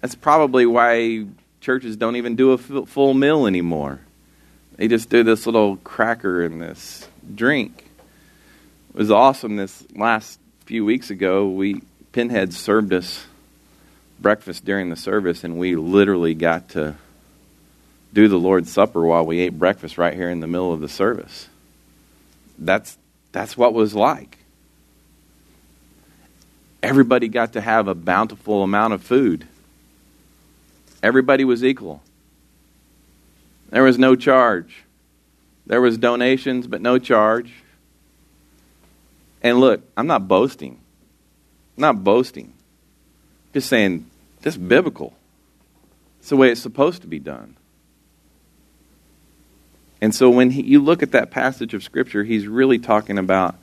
That's 0.00 0.14
probably 0.14 0.66
why 0.66 1.26
churches 1.60 1.96
don't 1.96 2.16
even 2.16 2.36
do 2.36 2.52
a 2.52 2.58
full 2.58 3.14
meal 3.14 3.46
anymore. 3.46 4.00
They 4.76 4.88
just 4.88 5.08
do 5.10 5.22
this 5.22 5.46
little 5.46 5.76
cracker 5.76 6.42
in 6.42 6.58
this 6.58 7.08
drink. 7.34 7.86
It 8.90 8.98
was 8.98 9.10
awesome. 9.10 9.56
This 9.56 9.84
last 9.94 10.40
few 10.66 10.84
weeks 10.84 11.10
ago, 11.10 11.48
we 11.48 11.82
Pinhead 12.12 12.52
served 12.52 12.92
us 12.92 13.24
breakfast 14.20 14.64
during 14.64 14.90
the 14.90 14.96
service, 14.96 15.44
and 15.44 15.58
we 15.58 15.76
literally 15.76 16.34
got 16.34 16.70
to 16.70 16.96
do 18.12 18.28
the 18.28 18.38
Lord's 18.38 18.70
Supper 18.70 19.02
while 19.02 19.24
we 19.24 19.40
ate 19.40 19.58
breakfast 19.58 19.96
right 19.96 20.14
here 20.14 20.28
in 20.28 20.40
the 20.40 20.46
middle 20.46 20.72
of 20.72 20.80
the 20.80 20.88
service. 20.88 21.48
That's 22.58 22.98
that's 23.32 23.56
what 23.56 23.72
was 23.72 23.94
like. 23.94 24.38
Everybody 26.82 27.28
got 27.28 27.52
to 27.52 27.60
have 27.60 27.88
a 27.88 27.94
bountiful 27.94 28.62
amount 28.62 28.92
of 28.92 29.02
food. 29.02 29.46
Everybody 31.02 31.44
was 31.44 31.64
equal. 31.64 32.02
There 33.70 33.82
was 33.82 33.98
no 33.98 34.16
charge. 34.16 34.84
There 35.66 35.80
was 35.80 35.96
donations, 35.96 36.66
but 36.66 36.82
no 36.82 36.98
charge. 36.98 37.52
And 39.42 39.60
look, 39.60 39.82
I'm 39.96 40.06
not 40.06 40.28
boasting. 40.28 40.78
I'm 41.76 41.80
not 41.80 42.04
boasting. 42.04 42.52
Just 43.54 43.68
saying, 43.68 44.06
this 44.42 44.56
biblical. 44.56 45.14
It's 46.20 46.28
the 46.28 46.36
way 46.36 46.50
it's 46.50 46.60
supposed 46.60 47.02
to 47.02 47.08
be 47.08 47.18
done. 47.18 47.56
And 50.02 50.12
so 50.12 50.28
when 50.28 50.50
he, 50.50 50.62
you 50.62 50.80
look 50.80 51.04
at 51.04 51.12
that 51.12 51.30
passage 51.30 51.74
of 51.74 51.84
Scripture, 51.84 52.24
he's 52.24 52.48
really 52.48 52.80
talking 52.80 53.18
about 53.18 53.54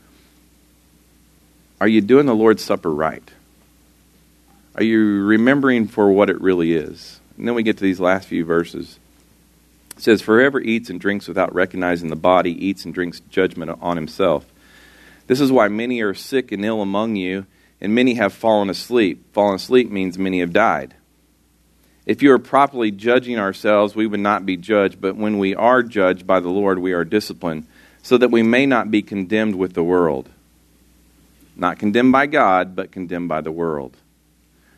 are 1.82 1.88
you 1.88 2.02
doing 2.02 2.25
the 2.25 2.36
Lord's 2.36 2.63
Supper 2.63 2.91
right? 2.91 3.30
Are 4.75 4.84
you 4.84 5.23
remembering 5.23 5.88
for 5.88 6.10
what 6.12 6.30
it 6.30 6.39
really 6.41 6.73
is? 6.73 7.19
And 7.38 7.47
then 7.47 7.56
we 7.56 7.63
get 7.63 7.78
to 7.78 7.84
these 7.84 7.99
last 7.99 8.28
few 8.28 8.45
verses. 8.45 8.99
It 9.95 10.04
says, 10.04 10.21
For 10.21 10.39
whoever 10.39 10.60
eats 10.60 10.89
and 10.89 10.99
drinks 10.99 11.28
without 11.28 11.54
recognizing 11.54 12.10
the 12.10 12.15
body 12.15 12.52
eats 12.65 12.86
and 12.86 12.93
drinks 12.93 13.21
judgment 13.30 13.78
on 13.82 13.97
himself. 13.97 14.45
This 15.28 15.39
is 15.41 15.52
why 15.52 15.67
many 15.67 16.02
are 16.02 16.13
sick 16.13 16.52
and 16.52 16.65
ill 16.65 16.82
among 16.82 17.15
you, 17.15 17.45
and 17.80 17.95
many 17.95 18.15
have 18.15 18.34
fallen 18.34 18.69
asleep. 18.69 19.34
Fallen 19.34 19.56
asleep 19.56 19.89
means 19.89 20.17
many 20.17 20.39
have 20.39 20.54
died. 20.54 20.95
If 22.10 22.24
you 22.24 22.32
are 22.32 22.39
properly 22.39 22.89
judging 22.89 23.38
ourselves, 23.38 23.95
we 23.95 24.08
would 24.08 24.19
not 24.19 24.43
be 24.43 24.58
judged, 24.58 25.00
but 25.00 25.15
when 25.15 25.38
we 25.38 25.54
are 25.54 25.84
judged 25.84 26.26
by 26.26 26.39
the 26.39 26.50
Lord, 26.50 26.80
we 26.80 26.91
are 26.93 27.06
disciplined, 27.06 27.67
so 28.02 28.17
that 28.17 28.32
we 28.32 28.41
may 28.41 28.65
not 28.65 28.89
be 28.89 29.04
condemned 29.04 29.56
with 29.56 29.74
the 29.74 29.84
world. 29.84 30.28
Not 31.56 31.78
condemned 31.78 32.12
by 32.12 32.26
God, 32.26 32.76
but 32.76 32.91
condemned 32.91 33.30
by 33.30 33.41
the 33.41 33.52
world. 33.52 33.95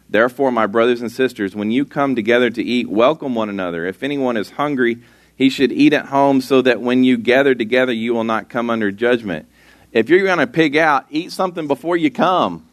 Therefore, 0.10 0.52
my 0.52 0.68
brothers 0.68 1.00
and 1.00 1.10
sisters, 1.10 1.56
when 1.56 1.72
you 1.72 1.86
come 1.86 2.18
together 2.18 2.50
to 2.50 2.62
eat, 2.62 2.90
welcome 2.90 3.34
one 3.34 3.48
another. 3.48 3.86
If 3.86 4.04
anyone 4.04 4.36
is 4.36 4.50
hungry, 4.50 4.98
he 5.38 5.50
should 5.50 5.72
eat 5.72 5.94
at 5.94 6.08
home, 6.08 6.42
so 6.42 6.62
that 6.62 6.82
when 6.82 7.06
you 7.06 7.16
gather 7.16 7.56
together, 7.56 7.94
you 7.94 8.14
will 8.14 8.26
not 8.26 8.50
come 8.50 8.70
under 8.70 8.92
judgment. 8.92 9.48
If 9.94 10.10
you're 10.10 10.26
going 10.26 10.40
to 10.40 10.48
pig 10.48 10.76
out, 10.76 11.06
eat 11.10 11.32
something 11.32 11.68
before 11.68 11.96
you 11.96 12.12
come. 12.12 12.68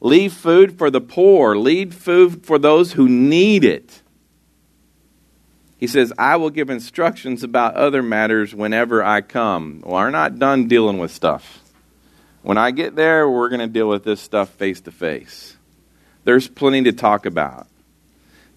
Leave 0.00 0.32
food 0.32 0.78
for 0.78 0.90
the 0.90 1.00
poor. 1.00 1.56
Leave 1.56 1.92
food 1.92 2.44
for 2.44 2.58
those 2.58 2.92
who 2.92 3.08
need 3.08 3.64
it. 3.64 4.02
He 5.76 5.86
says, 5.86 6.12
I 6.18 6.36
will 6.36 6.50
give 6.50 6.70
instructions 6.70 7.42
about 7.42 7.74
other 7.74 8.02
matters 8.02 8.54
whenever 8.54 9.02
I 9.04 9.20
come. 9.20 9.82
Well, 9.84 9.94
we're 9.94 10.10
not 10.10 10.38
done 10.38 10.66
dealing 10.66 10.98
with 10.98 11.12
stuff. 11.12 11.60
When 12.42 12.58
I 12.58 12.70
get 12.72 12.96
there, 12.96 13.28
we're 13.28 13.48
going 13.48 13.60
to 13.60 13.66
deal 13.66 13.88
with 13.88 14.04
this 14.04 14.20
stuff 14.20 14.50
face 14.50 14.80
to 14.82 14.90
face. 14.90 15.56
There's 16.24 16.48
plenty 16.48 16.82
to 16.84 16.92
talk 16.92 17.26
about. 17.26 17.66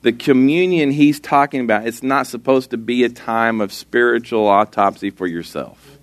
The 0.01 0.11
communion 0.11 0.91
he's 0.91 1.19
talking 1.19 1.61
about, 1.61 1.85
it's 1.85 2.01
not 2.01 2.25
supposed 2.25 2.71
to 2.71 2.77
be 2.77 3.03
a 3.03 3.09
time 3.09 3.61
of 3.61 3.71
spiritual 3.71 4.47
autopsy 4.47 5.11
for 5.11 5.27
yourself. 5.27 5.99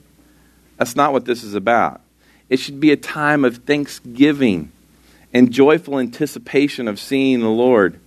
That's 0.76 0.94
not 0.94 1.12
what 1.12 1.24
this 1.24 1.42
is 1.42 1.54
about. 1.54 2.00
It 2.48 2.58
should 2.58 2.78
be 2.78 2.92
a 2.92 2.96
time 2.96 3.44
of 3.44 3.58
thanksgiving 3.58 4.70
and 5.32 5.52
joyful 5.52 5.98
anticipation 5.98 6.88
of 6.88 6.98
seeing 6.98 7.40
the 7.40 7.48
Lord. 7.48 7.98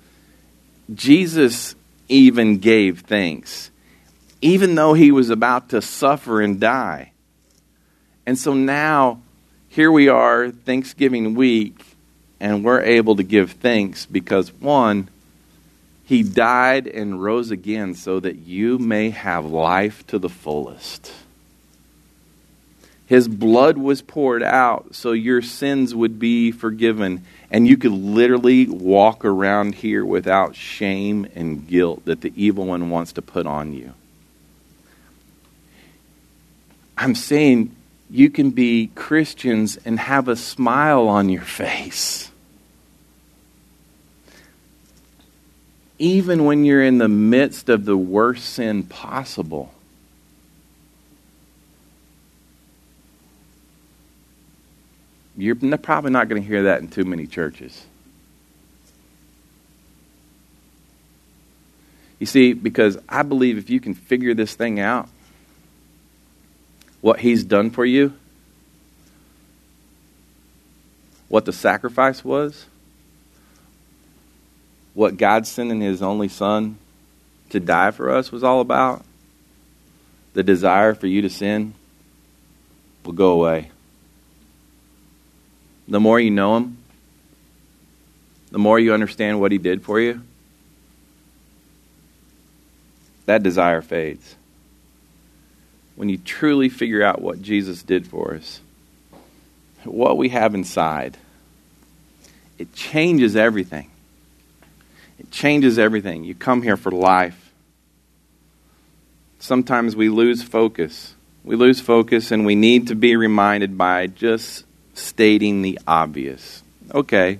Jesus 0.93 1.75
even 2.09 2.57
gave 2.57 3.01
thanks, 3.01 3.71
even 4.41 4.75
though 4.75 4.93
he 4.93 5.11
was 5.11 5.29
about 5.29 5.69
to 5.69 5.81
suffer 5.81 6.41
and 6.41 6.59
die. 6.59 7.11
And 8.25 8.37
so 8.37 8.53
now, 8.53 9.21
here 9.69 9.91
we 9.91 10.09
are, 10.09 10.51
Thanksgiving 10.51 11.33
week, 11.35 11.79
and 12.39 12.63
we're 12.63 12.81
able 12.81 13.15
to 13.15 13.23
give 13.23 13.51
thanks 13.53 14.05
because, 14.05 14.51
one, 14.53 15.09
he 16.03 16.23
died 16.23 16.87
and 16.87 17.23
rose 17.23 17.51
again 17.51 17.93
so 17.95 18.19
that 18.19 18.39
you 18.39 18.77
may 18.77 19.11
have 19.11 19.45
life 19.45 20.05
to 20.07 20.19
the 20.19 20.27
fullest. 20.27 21.13
His 23.11 23.27
blood 23.27 23.77
was 23.77 24.01
poured 24.01 24.41
out 24.41 24.95
so 24.95 25.11
your 25.11 25.41
sins 25.41 25.93
would 25.93 26.17
be 26.17 26.49
forgiven. 26.49 27.25
And 27.49 27.67
you 27.67 27.75
could 27.75 27.91
literally 27.91 28.67
walk 28.67 29.25
around 29.25 29.75
here 29.75 30.05
without 30.05 30.55
shame 30.55 31.27
and 31.35 31.67
guilt 31.67 32.05
that 32.05 32.21
the 32.21 32.31
evil 32.37 32.67
one 32.67 32.89
wants 32.89 33.11
to 33.11 33.21
put 33.21 33.45
on 33.45 33.73
you. 33.73 33.95
I'm 36.97 37.13
saying 37.13 37.75
you 38.09 38.29
can 38.29 38.51
be 38.51 38.91
Christians 38.95 39.77
and 39.83 39.99
have 39.99 40.29
a 40.29 40.37
smile 40.37 41.09
on 41.09 41.27
your 41.27 41.41
face. 41.41 42.31
Even 45.99 46.45
when 46.45 46.63
you're 46.63 46.81
in 46.81 46.97
the 46.97 47.09
midst 47.09 47.67
of 47.67 47.83
the 47.83 47.97
worst 47.97 48.45
sin 48.45 48.83
possible. 48.83 49.73
You're 55.41 55.55
probably 55.55 56.11
not 56.11 56.29
going 56.29 56.39
to 56.39 56.47
hear 56.47 56.63
that 56.65 56.81
in 56.81 56.87
too 56.87 57.03
many 57.03 57.25
churches. 57.25 57.87
You 62.19 62.27
see, 62.27 62.53
because 62.53 62.99
I 63.09 63.23
believe 63.23 63.57
if 63.57 63.67
you 63.67 63.79
can 63.79 63.95
figure 63.95 64.35
this 64.35 64.53
thing 64.53 64.79
out, 64.79 65.09
what 67.01 67.21
He's 67.21 67.43
done 67.43 67.71
for 67.71 67.83
you, 67.83 68.13
what 71.27 71.45
the 71.45 71.53
sacrifice 71.53 72.23
was, 72.23 72.67
what 74.93 75.17
God 75.17 75.47
sending 75.47 75.81
His 75.81 76.03
only 76.03 76.27
Son 76.27 76.77
to 77.49 77.59
die 77.59 77.89
for 77.89 78.11
us 78.11 78.31
was 78.31 78.43
all 78.43 78.61
about, 78.61 79.03
the 80.33 80.43
desire 80.43 80.93
for 80.93 81.07
you 81.07 81.23
to 81.23 81.31
sin 81.31 81.73
will 83.03 83.13
go 83.13 83.31
away 83.31 83.71
the 85.91 85.99
more 85.99 86.19
you 86.19 86.31
know 86.31 86.55
Him, 86.55 86.77
the 88.49 88.57
more 88.57 88.79
you 88.79 88.93
understand 88.93 89.41
what 89.41 89.51
He 89.51 89.57
did 89.57 89.83
for 89.83 89.99
you, 89.99 90.21
that 93.25 93.43
desire 93.43 93.81
fades. 93.81 94.35
When 95.95 96.07
you 96.07 96.17
truly 96.17 96.69
figure 96.69 97.03
out 97.03 97.21
what 97.21 97.41
Jesus 97.41 97.83
did 97.83 98.07
for 98.07 98.35
us, 98.35 98.61
what 99.83 100.17
we 100.17 100.29
have 100.29 100.55
inside, 100.55 101.17
it 102.57 102.73
changes 102.73 103.35
everything. 103.35 103.91
It 105.19 105.29
changes 105.29 105.77
everything. 105.77 106.23
You 106.23 106.35
come 106.35 106.61
here 106.61 106.77
for 106.77 106.91
life. 106.91 107.51
Sometimes 109.39 109.93
we 109.93 110.07
lose 110.07 110.41
focus. 110.41 111.15
We 111.43 111.57
lose 111.57 111.81
focus, 111.81 112.31
and 112.31 112.45
we 112.45 112.55
need 112.55 112.87
to 112.87 112.95
be 112.95 113.17
reminded 113.17 113.77
by 113.77 114.07
just 114.07 114.63
stating 114.93 115.61
the 115.61 115.79
obvious. 115.87 116.63
Okay, 116.93 117.39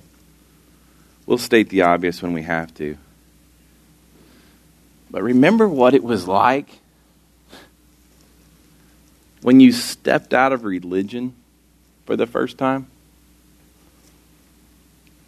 we'll 1.26 1.38
state 1.38 1.68
the 1.68 1.82
obvious 1.82 2.22
when 2.22 2.32
we 2.32 2.42
have 2.42 2.74
to. 2.74 2.96
But 5.10 5.22
remember 5.22 5.68
what 5.68 5.94
it 5.94 6.02
was 6.02 6.26
like 6.26 6.68
when 9.42 9.60
you 9.60 9.72
stepped 9.72 10.32
out 10.32 10.52
of 10.52 10.64
religion 10.64 11.34
for 12.06 12.16
the 12.16 12.26
first 12.26 12.56
time 12.56 12.86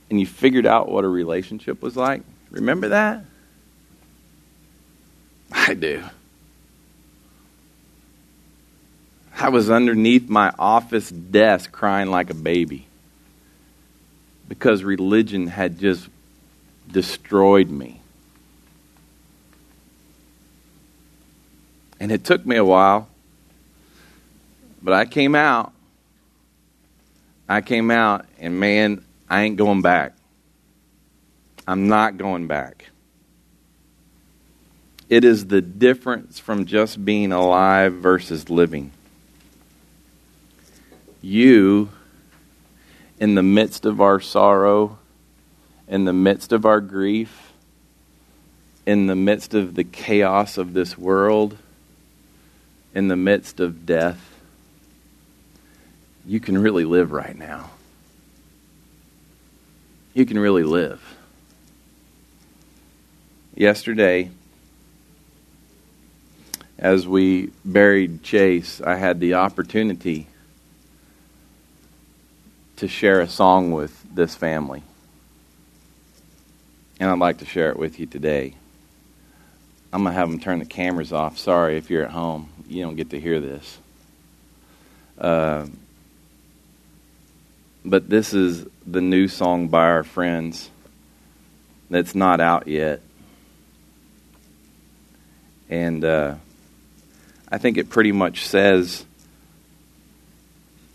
and 0.08 0.18
you 0.18 0.26
figured 0.26 0.64
out 0.64 0.88
what 0.88 1.04
a 1.04 1.08
relationship 1.08 1.82
was 1.82 1.96
like? 1.96 2.22
Remember 2.50 2.88
that? 2.88 3.24
I 5.52 5.74
do. 5.74 6.02
I 9.36 9.48
was 9.48 9.70
underneath 9.70 10.28
my 10.28 10.52
office 10.58 11.10
desk 11.10 11.72
crying 11.72 12.10
like 12.10 12.30
a 12.30 12.34
baby 12.34 12.86
because 14.48 14.84
religion 14.84 15.48
had 15.48 15.78
just 15.78 16.08
destroyed 16.90 17.68
me. 17.68 18.00
And 21.98 22.12
it 22.12 22.24
took 22.24 22.44
me 22.46 22.56
a 22.56 22.64
while, 22.64 23.08
but 24.82 24.94
I 24.94 25.04
came 25.04 25.34
out. 25.34 25.72
I 27.48 27.60
came 27.60 27.90
out, 27.90 28.26
and 28.38 28.58
man, 28.58 29.04
I 29.28 29.42
ain't 29.42 29.56
going 29.56 29.82
back. 29.82 30.14
I'm 31.66 31.88
not 31.88 32.16
going 32.16 32.46
back. 32.46 32.86
It 35.08 35.24
is 35.24 35.46
the 35.46 35.60
difference 35.60 36.38
from 36.38 36.66
just 36.66 37.04
being 37.04 37.32
alive 37.32 37.94
versus 37.94 38.48
living. 38.48 38.90
You, 41.24 41.88
in 43.18 43.34
the 43.34 43.42
midst 43.42 43.86
of 43.86 44.02
our 44.02 44.20
sorrow, 44.20 44.98
in 45.88 46.04
the 46.04 46.12
midst 46.12 46.52
of 46.52 46.66
our 46.66 46.82
grief, 46.82 47.54
in 48.84 49.06
the 49.06 49.16
midst 49.16 49.54
of 49.54 49.74
the 49.74 49.84
chaos 49.84 50.58
of 50.58 50.74
this 50.74 50.98
world, 50.98 51.56
in 52.94 53.08
the 53.08 53.16
midst 53.16 53.58
of 53.58 53.86
death, 53.86 54.20
you 56.26 56.40
can 56.40 56.58
really 56.58 56.84
live 56.84 57.10
right 57.10 57.38
now. 57.38 57.70
You 60.12 60.26
can 60.26 60.38
really 60.38 60.62
live. 60.62 61.00
Yesterday, 63.54 64.30
as 66.78 67.08
we 67.08 67.50
buried 67.64 68.22
Chase, 68.22 68.82
I 68.82 68.96
had 68.96 69.20
the 69.20 69.34
opportunity 69.34 70.26
to 72.76 72.88
share 72.88 73.20
a 73.20 73.28
song 73.28 73.72
with 73.72 74.02
this 74.14 74.34
family. 74.34 74.82
And 77.00 77.10
I'd 77.10 77.18
like 77.18 77.38
to 77.38 77.46
share 77.46 77.70
it 77.70 77.78
with 77.78 77.98
you 77.98 78.06
today. 78.06 78.54
I'm 79.92 80.02
going 80.02 80.12
to 80.12 80.18
have 80.18 80.28
them 80.28 80.40
turn 80.40 80.58
the 80.58 80.64
cameras 80.64 81.12
off. 81.12 81.38
Sorry 81.38 81.76
if 81.76 81.90
you're 81.90 82.04
at 82.04 82.10
home, 82.10 82.48
you 82.68 82.82
don't 82.82 82.96
get 82.96 83.10
to 83.10 83.20
hear 83.20 83.40
this. 83.40 83.78
Uh, 85.18 85.66
but 87.84 88.08
this 88.08 88.34
is 88.34 88.66
the 88.86 89.00
new 89.00 89.28
song 89.28 89.68
by 89.68 89.84
our 89.84 90.02
friends 90.02 90.70
that's 91.90 92.14
not 92.14 92.40
out 92.40 92.66
yet. 92.66 93.00
And 95.68 96.04
uh, 96.04 96.34
I 97.50 97.58
think 97.58 97.78
it 97.78 97.88
pretty 97.88 98.12
much 98.12 98.46
says 98.46 99.04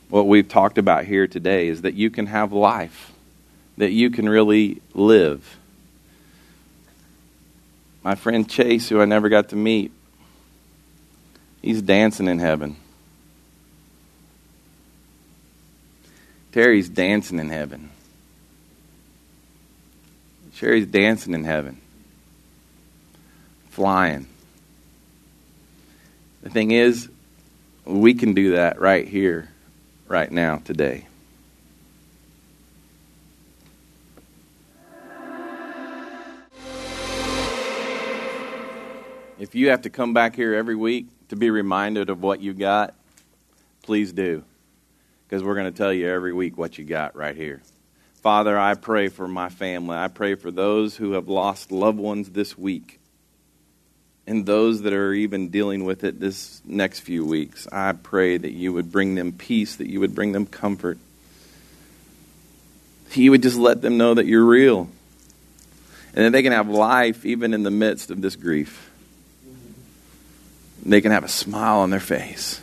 what 0.10 0.28
we've 0.28 0.48
talked 0.50 0.78
about 0.78 1.06
here 1.06 1.28
today 1.28 1.68
is 1.68 1.84
that 1.84 1.94
you 1.94 2.10
can 2.10 2.26
have 2.26 2.52
life, 2.52 3.12
that 3.78 3.92
you 3.92 4.10
can 4.10 4.28
really 4.28 4.82
live. 4.94 5.58
My 8.04 8.16
friend 8.16 8.50
Chase, 8.50 8.90
who 8.90 9.00
I 9.00 9.06
never 9.06 9.30
got 9.30 9.50
to 9.50 9.56
meet, 9.56 9.92
he's 11.62 11.82
dancing 11.82 12.28
in 12.28 12.40
heaven. 12.40 12.76
Terry's 16.52 16.90
dancing 16.90 17.38
in 17.38 17.50
heaven. 17.50 17.92
Sherry's 20.56 20.88
dancing 20.88 21.34
in 21.34 21.46
heaven, 21.46 21.80
flying. 23.70 24.28
The 26.42 26.50
thing 26.50 26.72
is, 26.72 27.08
we 27.86 28.14
can 28.14 28.34
do 28.34 28.52
that 28.56 28.82
right 28.82 29.08
here 29.08 29.50
right 30.10 30.32
now, 30.32 30.58
today. 30.58 31.06
If 39.38 39.56
you 39.56 39.70
have 39.70 39.84
to 39.84 39.90
come 39.90 40.14
back 40.14 40.36
here 40.36 40.54
every 40.54 40.76
week 40.76 41.08
to 41.30 41.38
be 41.38 41.50
reminded 41.50 42.10
of 42.10 42.22
what 42.22 42.42
you 42.42 42.54
got, 42.54 42.94
please 43.84 44.12
do. 44.12 44.44
Because 45.26 45.44
we're 45.44 45.56
going 45.56 45.72
to 45.72 45.78
tell 45.78 45.94
you 45.94 46.10
every 46.10 46.34
week 46.34 46.58
what 46.58 46.78
you 46.78 46.84
got 46.84 47.16
right 47.16 47.36
here. 47.36 47.62
Father, 48.16 48.60
I 48.60 48.74
pray 48.74 49.08
for 49.08 49.28
my 49.28 49.48
family. 49.48 49.96
I 49.96 50.10
pray 50.10 50.36
for 50.36 50.52
those 50.52 50.98
who 50.98 51.14
have 51.14 51.30
lost 51.30 51.72
loved 51.72 52.00
ones 52.00 52.32
this 52.32 52.58
week 52.58 52.99
and 54.30 54.46
those 54.46 54.84
that 54.84 54.94
are 54.94 55.12
even 55.12 55.50
dealing 55.50 55.86
with 55.86 56.04
it 56.04 56.20
this 56.20 56.62
next 56.64 57.00
few 57.00 57.26
weeks. 57.26 57.68
I 57.72 57.94
pray 57.94 58.38
that 58.38 58.52
you 58.52 58.72
would 58.72 58.92
bring 58.92 59.16
them 59.16 59.32
peace, 59.32 59.78
that 59.78 59.90
you 59.90 60.00
would 60.02 60.14
bring 60.14 60.34
them 60.34 60.46
comfort. 60.46 61.00
You 63.14 63.32
would 63.32 63.42
just 63.42 63.58
let 63.58 63.82
them 63.82 63.98
know 63.98 64.14
that 64.14 64.28
you're 64.28 64.46
real 64.46 64.88
and 66.14 66.26
that 66.26 66.32
they 66.32 66.44
can 66.44 66.52
have 66.52 66.70
life 66.70 67.26
even 67.26 67.56
in 67.56 67.64
the 67.64 67.72
midst 67.72 68.12
of 68.12 68.22
this 68.22 68.36
grief. 68.36 68.92
They 70.86 71.02
can 71.02 71.12
have 71.12 71.24
a 71.24 71.30
smile 71.30 71.80
on 71.80 71.90
their 71.90 72.00
face. 72.00 72.62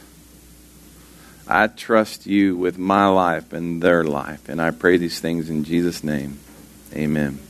I 1.48 1.66
trust 1.66 2.26
you 2.26 2.56
with 2.56 2.78
my 2.78 3.08
life 3.08 3.52
and 3.52 3.82
their 3.82 4.04
life, 4.04 4.48
and 4.48 4.62
I 4.62 4.70
pray 4.70 4.98
these 4.98 5.18
things 5.18 5.50
in 5.50 5.64
Jesus' 5.64 6.04
name. 6.04 6.38
Amen. 6.94 7.45